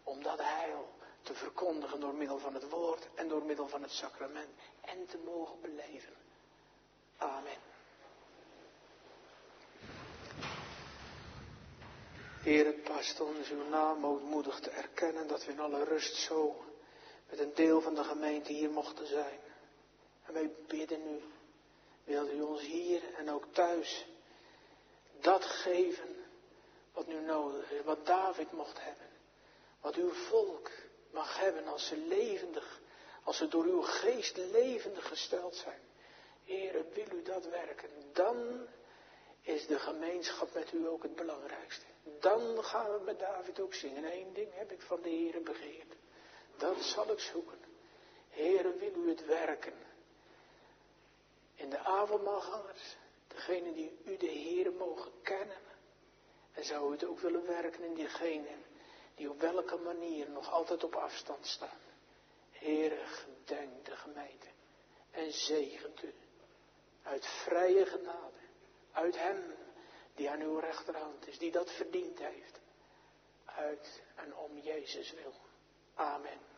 [0.03, 3.91] om dat heil te verkondigen door middel van het woord en door middel van het
[3.91, 4.51] sacrament
[4.81, 6.15] en te mogen beleven.
[7.17, 7.76] Amen.
[12.47, 16.65] Heer, het past ons uw naam moedmoedig te erkennen dat we in alle rust zo
[17.31, 19.39] met een deel van de gemeente hier mochten zijn.
[20.27, 21.23] En wij bidden u,
[22.05, 24.07] wilt u ons hier en ook thuis
[25.21, 26.15] dat geven
[26.93, 29.09] wat nu nodig is, wat David mocht hebben.
[29.81, 30.71] Wat uw volk
[31.11, 32.81] mag hebben als ze levendig,
[33.23, 35.81] als ze door uw geest levendig gesteld zijn.
[36.45, 38.67] Heer, wil u dat werken, dan
[39.43, 41.95] is de gemeenschap met u ook het belangrijkste.
[42.21, 44.13] Dan gaan we met David ook zingen.
[44.13, 45.95] Eén ding heb ik van de Heer begeerd.
[46.57, 47.59] Dat zal ik zoeken.
[48.29, 49.75] Heere, wil u het werken?
[51.55, 52.97] In de avondmaalgangers,
[53.29, 55.57] degene die u de Heer mogen kennen.
[56.53, 58.65] En zou u het ook willen werken in diegenen
[59.15, 61.79] die op welke manier nog altijd op afstand staan.
[62.51, 64.47] Heere, gedenk de gemeente.
[65.11, 66.15] en zegent u.
[67.03, 68.41] Uit vrije genade.
[68.93, 69.55] Uit Hem
[70.17, 72.61] die aan uw rechterhand is, die dat verdiend heeft.
[73.45, 75.35] Uit en om Jezus wil.
[75.95, 76.56] Amen.